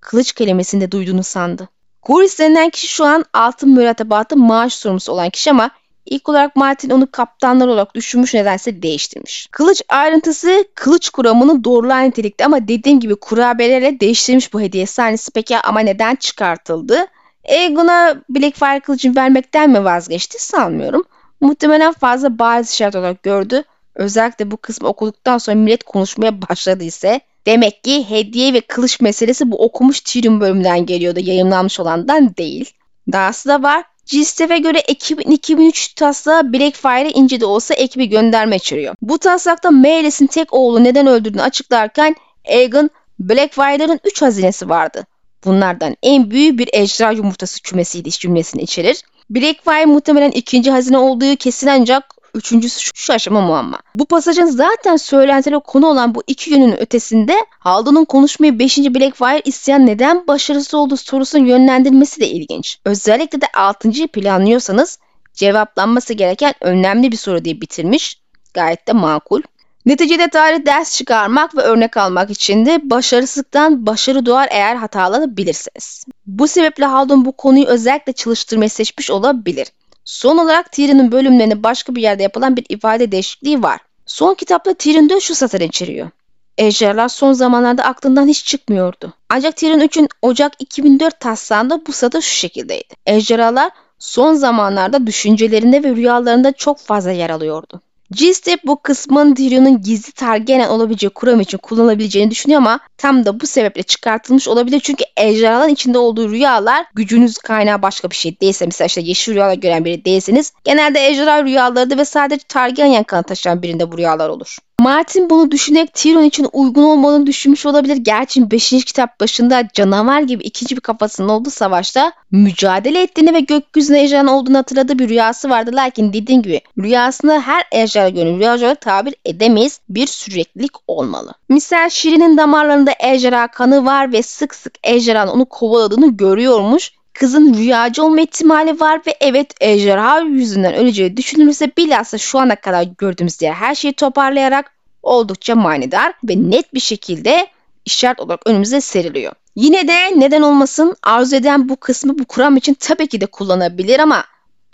Kılıç 0.00 0.32
kelimesini 0.32 0.80
de 0.80 0.90
duyduğunu 0.92 1.22
sandı. 1.22 1.68
Kuris 2.02 2.38
denilen 2.38 2.70
kişi 2.70 2.86
şu 2.88 3.04
an 3.04 3.24
altın 3.32 3.70
mürettebatı 3.70 4.36
maaş 4.36 4.74
sorumlusu 4.74 5.12
olan 5.12 5.30
kişi 5.30 5.50
ama 5.50 5.70
İlk 6.06 6.28
olarak 6.28 6.56
Martin 6.56 6.90
onu 6.90 7.10
kaptanlar 7.10 7.68
olarak 7.68 7.94
düşünmüş 7.94 8.34
nedense 8.34 8.82
değiştirmiş. 8.82 9.48
Kılıç 9.50 9.82
ayrıntısı 9.88 10.64
kılıç 10.74 11.10
kuramını 11.10 11.64
doğrulayan 11.64 12.08
nitelikte 12.08 12.44
ama 12.44 12.68
dediğim 12.68 13.00
gibi 13.00 13.16
kurabiyelerle 13.16 14.00
değiştirmiş 14.00 14.52
bu 14.52 14.60
hediye 14.60 14.86
sahnesi. 14.86 15.30
Peki 15.30 15.58
ama 15.58 15.80
neden 15.80 16.14
çıkartıldı? 16.14 17.06
Aegon'a 17.48 18.14
Blackfire 18.28 18.80
kılıcını 18.80 19.16
vermekten 19.16 19.70
mi 19.70 19.84
vazgeçti 19.84 20.42
sanmıyorum. 20.42 21.04
Muhtemelen 21.40 21.92
fazla 21.92 22.38
bariz 22.38 22.70
işaret 22.70 22.96
olarak 22.96 23.22
gördü. 23.22 23.62
Özellikle 23.94 24.50
bu 24.50 24.56
kısmı 24.56 24.88
okuduktan 24.88 25.38
sonra 25.38 25.56
millet 25.56 25.84
konuşmaya 25.84 26.42
başladı 26.42 26.84
ise 26.84 27.20
demek 27.46 27.84
ki 27.84 28.10
hediye 28.10 28.52
ve 28.54 28.60
kılıç 28.60 29.00
meselesi 29.00 29.50
bu 29.50 29.64
okumuş 29.64 30.00
Tyrion 30.00 30.40
bölümünden 30.40 30.86
geliyordu 30.86 31.20
yayınlanmış 31.20 31.80
olandan 31.80 32.36
değil. 32.36 32.72
Dahası 33.12 33.48
da 33.48 33.62
var. 33.62 33.84
Cistef'e 34.06 34.58
göre 34.58 34.78
ekibin 34.78 35.30
2003 35.30 35.94
taslağı 35.94 36.52
Blackfire'e 36.52 37.10
ince 37.10 37.40
de 37.40 37.46
olsa 37.46 37.74
ekibi 37.74 38.08
gönderme 38.08 38.56
içeriyor. 38.56 38.94
Bu 39.02 39.18
taslakta 39.18 39.70
Melis'in 39.70 40.26
tek 40.26 40.52
oğlu 40.52 40.84
neden 40.84 41.06
öldürdüğünü 41.06 41.42
açıklarken 41.42 42.16
Aegon 42.48 42.90
Blackfire'ların 43.18 44.00
3 44.04 44.22
hazinesi 44.22 44.68
vardı. 44.68 45.06
Bunlardan 45.44 45.96
en 46.02 46.30
büyüğü 46.30 46.58
bir 46.58 46.68
ejderha 46.72 47.12
yumurtası 47.12 47.62
kümesiydi 47.62 48.10
cümlesini 48.10 48.62
içerir. 48.62 49.02
Blackfire 49.30 49.86
muhtemelen 49.86 50.30
ikinci 50.30 50.70
hazine 50.70 50.98
olduğu 50.98 51.36
kesin 51.36 51.66
ancak 51.66 52.15
Üçüncüsü 52.36 52.80
şu, 52.80 52.90
şu 52.94 53.12
aşama 53.12 53.40
muamma. 53.40 53.78
Bu 53.96 54.04
pasajın 54.04 54.46
zaten 54.46 54.96
söylentileri 54.96 55.60
konu 55.60 55.86
olan 55.86 56.14
bu 56.14 56.22
iki 56.26 56.50
yönün 56.50 56.80
ötesinde 56.80 57.36
Haldun'un 57.50 58.04
konuşmayı 58.04 58.58
5. 58.58 58.78
Blackfire 58.78 59.42
isteyen 59.44 59.86
neden 59.86 60.26
başarısız 60.26 60.74
olduğu 60.74 60.96
sorusunun 60.96 61.46
yönlendirmesi 61.46 62.20
de 62.20 62.28
ilginç. 62.28 62.78
Özellikle 62.84 63.40
de 63.40 63.46
6. 63.54 63.90
planlıyorsanız 64.12 64.98
cevaplanması 65.34 66.14
gereken 66.14 66.54
önemli 66.60 67.12
bir 67.12 67.16
soru 67.16 67.44
diye 67.44 67.60
bitirmiş. 67.60 68.20
Gayet 68.54 68.88
de 68.88 68.92
makul. 68.92 69.42
Neticede 69.86 70.28
tarih 70.28 70.66
ders 70.66 70.96
çıkarmak 70.96 71.56
ve 71.56 71.60
örnek 71.60 71.96
almak 71.96 72.30
için 72.30 72.66
de 72.66 72.90
başarısızlıktan 72.90 73.86
başarı 73.86 74.26
doğar 74.26 74.48
eğer 74.50 74.76
hatalanabilirsiniz. 74.76 76.04
Bu 76.26 76.48
sebeple 76.48 76.84
Haldun 76.84 77.24
bu 77.24 77.32
konuyu 77.32 77.66
özellikle 77.66 78.12
çalıştırmayı 78.12 78.70
seçmiş 78.70 79.10
olabilir. 79.10 79.68
Son 80.06 80.38
olarak 80.38 80.72
Tyrion'un 80.72 81.12
bölümlerinde 81.12 81.62
başka 81.62 81.94
bir 81.94 82.02
yerde 82.02 82.22
yapılan 82.22 82.56
bir 82.56 82.66
ifade 82.68 83.12
değişikliği 83.12 83.62
var. 83.62 83.80
Son 84.06 84.34
kitapta 84.34 84.74
Tyrion 84.74 85.08
4 85.08 85.22
şu 85.22 85.34
satır 85.34 85.60
içeriyor. 85.60 86.10
Ejderler 86.58 87.08
son 87.08 87.32
zamanlarda 87.32 87.84
aklından 87.84 88.26
hiç 88.26 88.44
çıkmıyordu. 88.44 89.12
Ancak 89.28 89.56
Tyrion 89.56 89.80
3'ün 89.80 90.08
Ocak 90.22 90.52
2004 90.58 91.20
taslağında 91.20 91.86
bu 91.86 91.92
satır 91.92 92.22
şu 92.22 92.36
şekildeydi. 92.36 92.94
Ejderhalar 93.06 93.70
son 93.98 94.34
zamanlarda 94.34 95.06
düşüncelerinde 95.06 95.82
ve 95.82 95.96
rüyalarında 95.96 96.52
çok 96.52 96.78
fazla 96.78 97.10
yer 97.10 97.30
alıyordu. 97.30 97.80
G-Step 98.10 98.60
bu 98.64 98.82
kısmın 98.82 99.34
Tyrion'un 99.34 99.82
gizli 99.82 100.12
Targaryen 100.12 100.68
olabileceği 100.68 101.10
kuram 101.10 101.40
için 101.40 101.58
kullanılabileceğini 101.58 102.30
düşünüyor 102.30 102.60
ama 102.60 102.80
tam 102.98 103.24
da 103.24 103.40
bu 103.40 103.46
sebeple 103.46 103.82
çıkartılmış 103.82 104.48
olabilir. 104.48 104.80
Çünkü 104.80 105.04
ejderhaların 105.16 105.72
içinde 105.72 105.98
olduğu 105.98 106.30
rüyalar 106.30 106.86
gücünüz 106.94 107.38
kaynağı 107.38 107.82
başka 107.82 108.10
bir 108.10 108.16
şey 108.16 108.40
değilse 108.40 108.66
mesela 108.66 108.86
işte 108.86 109.00
yeşil 109.00 109.34
rüyalar 109.34 109.54
gören 109.54 109.84
biri 109.84 110.04
değilseniz 110.04 110.52
genelde 110.64 111.06
ejderha 111.06 111.44
rüyalarıdır 111.44 111.98
ve 111.98 112.04
sadece 112.04 112.44
Targaryen 112.48 113.04
kanı 113.04 113.22
taşıyan 113.22 113.62
birinde 113.62 113.92
bu 113.92 113.98
rüyalar 113.98 114.28
olur. 114.28 114.56
Martin 114.80 115.30
bunu 115.30 115.50
düşünerek 115.50 115.94
Tyrion 115.94 116.22
için 116.22 116.48
uygun 116.52 116.82
olmadığını 116.82 117.26
düşünmüş 117.26 117.66
olabilir. 117.66 117.96
Gerçi 117.96 118.50
5. 118.50 118.70
kitap 118.70 119.20
başında 119.20 119.68
canavar 119.72 120.20
gibi 120.20 120.44
ikinci 120.44 120.76
bir 120.76 120.80
kafasının 120.80 121.28
olduğu 121.28 121.50
savaşta 121.50 122.12
mücadele 122.30 123.02
ettiğini 123.02 123.34
ve 123.34 123.40
gökyüzüne 123.40 124.02
ejderhanın 124.02 124.28
olduğunu 124.28 124.58
hatırladığı 124.58 124.98
bir 124.98 125.08
rüyası 125.08 125.50
vardı. 125.50 125.70
Lakin 125.74 126.12
dediğim 126.12 126.42
gibi 126.42 126.60
rüyasını 126.78 127.40
her 127.40 127.64
ejderha 127.72 128.08
gönül 128.08 128.38
rüya 128.38 128.54
olarak 128.54 128.80
tabir 128.80 129.14
edemeyiz. 129.24 129.80
Bir 129.88 130.06
süreklilik 130.06 130.72
olmalı. 130.86 131.34
Misal 131.48 131.88
Şirin'in 131.88 132.36
damarlarında 132.36 132.92
ejderha 133.00 133.48
kanı 133.48 133.84
var 133.84 134.12
ve 134.12 134.22
sık 134.22 134.54
sık 134.54 134.74
ejderhanın 134.84 135.30
onu 135.30 135.44
kovaladığını 135.44 136.16
görüyormuş 136.16 136.92
kızın 137.18 137.54
rüyacı 137.54 138.04
olma 138.04 138.20
ihtimali 138.20 138.80
var 138.80 139.00
ve 139.06 139.16
evet 139.20 139.54
ejderha 139.60 140.20
yüzünden 140.20 140.74
öleceği 140.74 141.16
düşünülürse 141.16 141.72
bilhassa 141.76 142.18
şu 142.18 142.38
ana 142.38 142.56
kadar 142.56 142.82
gördüğümüz 142.98 143.40
diğer 143.40 143.52
her 143.52 143.74
şeyi 143.74 143.92
toparlayarak 143.92 144.72
oldukça 145.02 145.54
manidar 145.54 146.12
ve 146.28 146.34
net 146.36 146.74
bir 146.74 146.80
şekilde 146.80 147.46
işaret 147.84 148.20
olarak 148.20 148.40
önümüze 148.46 148.80
seriliyor. 148.80 149.32
Yine 149.56 149.88
de 149.88 150.20
neden 150.20 150.42
olmasın 150.42 150.96
arzu 151.02 151.36
eden 151.36 151.68
bu 151.68 151.76
kısmı 151.76 152.18
bu 152.18 152.24
kuram 152.24 152.56
için 152.56 152.74
tabii 152.74 153.06
ki 153.06 153.20
de 153.20 153.26
kullanabilir 153.26 153.98
ama 153.98 154.24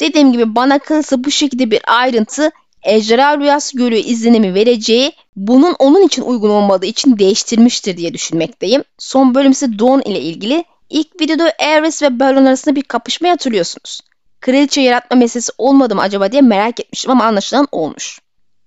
dediğim 0.00 0.32
gibi 0.32 0.54
bana 0.54 0.78
kalırsa 0.78 1.24
bu 1.24 1.30
şekilde 1.30 1.70
bir 1.70 1.80
ayrıntı 1.86 2.50
ejderha 2.82 3.38
rüyası 3.38 3.76
görüyor 3.76 4.04
izlenimi 4.06 4.54
vereceği 4.54 5.12
bunun 5.36 5.76
onun 5.78 6.06
için 6.06 6.22
uygun 6.22 6.50
olmadığı 6.50 6.86
için 6.86 7.18
değiştirmiştir 7.18 7.96
diye 7.96 8.14
düşünmekteyim. 8.14 8.84
Son 8.98 9.34
bölüm 9.34 9.52
ise 9.52 9.78
Dawn 9.78 10.10
ile 10.10 10.20
ilgili 10.20 10.64
İlk 10.92 11.20
videoda 11.20 11.52
Aerys 11.58 12.02
ve 12.02 12.20
Balon 12.20 12.44
arasında 12.44 12.76
bir 12.76 12.82
kapışma 12.82 13.30
hatırlıyorsunuz. 13.30 14.00
Kraliçe 14.40 14.80
yaratma 14.80 15.16
meselesi 15.16 15.52
olmadı 15.58 15.94
mı 15.94 16.00
acaba 16.00 16.32
diye 16.32 16.42
merak 16.42 16.80
etmiştim 16.80 17.10
ama 17.10 17.24
anlaşılan 17.24 17.68
olmuş. 17.72 18.20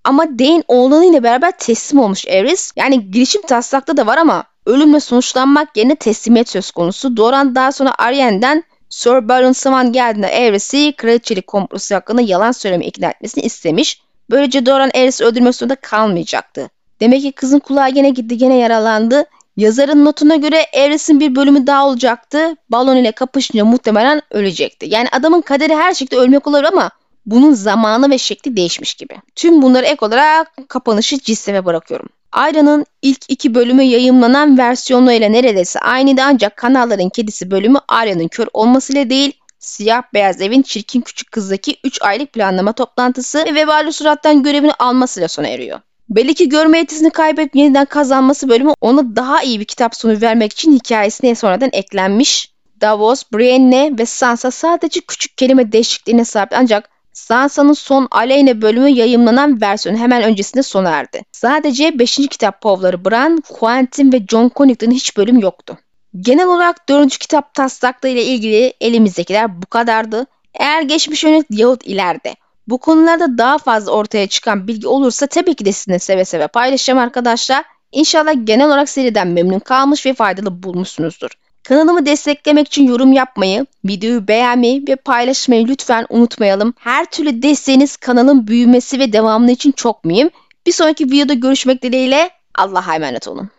Ama 0.03 0.39
Dane 0.39 0.63
oğlanıyla 0.67 1.23
beraber 1.23 1.57
teslim 1.57 1.99
olmuş 1.99 2.27
Aerys. 2.27 2.71
Yani 2.75 3.11
girişim 3.11 3.41
taslakta 3.41 3.97
da 3.97 4.07
var 4.07 4.17
ama 4.17 4.43
ölümle 4.65 4.99
sonuçlanmak 4.99 5.77
yerine 5.77 5.95
teslimiyet 5.95 6.49
söz 6.49 6.71
konusu. 6.71 7.17
Doran 7.17 7.55
daha 7.55 7.71
sonra 7.71 7.95
Arienne'den 7.97 8.63
Sir 8.89 9.29
Balon 9.29 9.51
Saman 9.51 9.91
geldiğinde 9.91 10.27
Aerys'i 10.27 10.93
kraliçelik 10.97 11.47
komplosu 11.47 11.95
hakkında 11.95 12.21
yalan 12.21 12.51
söylemeye 12.51 12.89
ikna 12.89 13.09
etmesini 13.09 13.43
istemiş. 13.43 14.01
Böylece 14.29 14.65
Doran 14.65 14.91
Aerys'i 14.95 15.25
öldürmek 15.25 15.55
zorunda 15.55 15.75
kalmayacaktı. 15.75 16.69
Demek 16.99 17.21
ki 17.21 17.31
kızın 17.31 17.59
kulağı 17.59 17.89
gene 17.89 18.09
gitti 18.09 18.37
gene 18.37 18.57
yaralandı. 18.57 19.25
Yazarın 19.57 20.05
notuna 20.05 20.35
göre 20.35 20.65
Aerys'in 20.73 21.19
bir 21.19 21.35
bölümü 21.35 21.67
daha 21.67 21.87
olacaktı. 21.87 22.55
Balon 22.69 22.95
ile 22.95 23.11
kapışınca 23.11 23.65
muhtemelen 23.65 24.21
ölecekti. 24.31 24.85
Yani 24.89 25.07
adamın 25.11 25.41
kaderi 25.41 25.75
her 25.75 25.93
şekilde 25.93 26.19
ölmek 26.19 26.47
olur 26.47 26.63
ama 26.63 26.91
bunun 27.25 27.53
zamanı 27.53 28.09
ve 28.09 28.17
şekli 28.17 28.57
değişmiş 28.57 28.93
gibi. 28.93 29.15
Tüm 29.35 29.61
bunları 29.61 29.85
ek 29.85 30.05
olarak 30.05 30.51
kapanışı 30.67 31.19
cisseme 31.19 31.65
bırakıyorum. 31.65 32.09
Ayra'nın 32.31 32.85
ilk 33.01 33.25
iki 33.27 33.55
bölümü 33.55 33.83
yayınlanan 33.83 34.57
versiyonuyla 34.57 35.29
neredeyse 35.29 35.79
aynıydı 35.79 36.21
ancak 36.23 36.57
kanalların 36.57 37.09
kedisi 37.09 37.51
bölümü 37.51 37.79
Arya'nın 37.87 38.27
kör 38.27 38.47
olmasıyla 38.53 39.09
değil 39.09 39.33
Siyah 39.59 40.03
Beyaz 40.13 40.41
Evin 40.41 40.61
Çirkin 40.61 41.01
Küçük 41.01 41.31
Kız'daki 41.31 41.77
3 41.83 42.01
aylık 42.01 42.33
planlama 42.33 42.73
toplantısı 42.73 43.45
ve 43.45 43.55
Vebali 43.55 43.93
Surat'tan 43.93 44.43
görevini 44.43 44.73
almasıyla 44.73 45.27
sona 45.27 45.47
eriyor. 45.47 45.79
Belli 46.09 46.33
ki 46.33 46.49
görme 46.49 46.77
yetisini 46.77 47.09
kaybedip 47.09 47.55
yeniden 47.55 47.85
kazanması 47.85 48.49
bölümü 48.49 48.73
ona 48.81 49.15
daha 49.15 49.43
iyi 49.43 49.59
bir 49.59 49.65
kitap 49.65 49.95
sonu 49.95 50.21
vermek 50.21 50.53
için 50.53 50.73
hikayesine 50.73 51.35
sonradan 51.35 51.69
eklenmiş. 51.73 52.51
Davos, 52.81 53.23
Brienne 53.33 53.91
ve 53.99 54.05
Sansa 54.05 54.51
sadece 54.51 55.01
küçük 55.01 55.37
kelime 55.37 55.71
değişikliğine 55.71 56.25
sahip 56.25 56.49
ancak 56.53 56.89
Sansa'nın 57.13 57.73
son 57.73 58.07
Aleyna 58.11 58.61
bölümü 58.61 58.89
yayımlanan 58.89 59.61
versiyonu 59.61 59.97
hemen 59.97 60.23
öncesinde 60.23 60.63
sona 60.63 60.89
erdi. 60.89 61.21
Sadece 61.31 61.99
5. 61.99 62.15
kitap 62.15 62.61
povları 62.61 63.05
Bran, 63.05 63.43
Quentin 63.49 64.13
ve 64.13 64.21
John 64.27 64.51
Connington'ın 64.55 64.91
hiç 64.91 65.17
bölüm 65.17 65.39
yoktu. 65.39 65.77
Genel 66.19 66.47
olarak 66.47 66.89
4. 66.89 67.17
kitap 67.17 67.53
taslakları 67.53 68.13
ile 68.13 68.23
ilgili 68.23 68.73
elimizdekiler 68.81 69.61
bu 69.61 69.65
kadardı. 69.65 70.25
Eğer 70.53 70.81
geçmiş 70.81 71.23
yönet 71.23 71.45
yahut 71.49 71.87
ileride 71.87 72.35
bu 72.67 72.77
konularda 72.77 73.37
daha 73.37 73.57
fazla 73.57 73.91
ortaya 73.91 74.27
çıkan 74.27 74.67
bilgi 74.67 74.87
olursa 74.87 75.27
tabii 75.27 75.55
ki 75.55 75.65
de 75.65 75.71
sizinle 75.71 75.99
seve 75.99 76.25
seve 76.25 76.47
paylaşacağım 76.47 76.99
arkadaşlar. 76.99 77.65
İnşallah 77.91 78.33
genel 78.43 78.67
olarak 78.67 78.89
seriden 78.89 79.27
memnun 79.27 79.59
kalmış 79.59 80.05
ve 80.05 80.13
faydalı 80.13 80.63
bulmuşsunuzdur. 80.63 81.29
Kanalımı 81.63 82.05
desteklemek 82.05 82.67
için 82.67 82.87
yorum 82.87 83.13
yapmayı, 83.13 83.65
videoyu 83.85 84.27
beğenmeyi 84.27 84.83
ve 84.87 84.95
paylaşmayı 84.95 85.67
lütfen 85.67 86.05
unutmayalım. 86.09 86.73
Her 86.77 87.05
türlü 87.05 87.41
desteğiniz 87.41 87.97
kanalın 87.97 88.47
büyümesi 88.47 88.99
ve 88.99 89.13
devamlı 89.13 89.51
için 89.51 89.71
çok 89.71 90.05
mühim. 90.05 90.29
Bir 90.67 90.71
sonraki 90.71 91.05
videoda 91.05 91.33
görüşmek 91.33 91.81
dileğiyle 91.81 92.29
Allah'a 92.55 92.95
emanet 92.95 93.27
olun. 93.27 93.49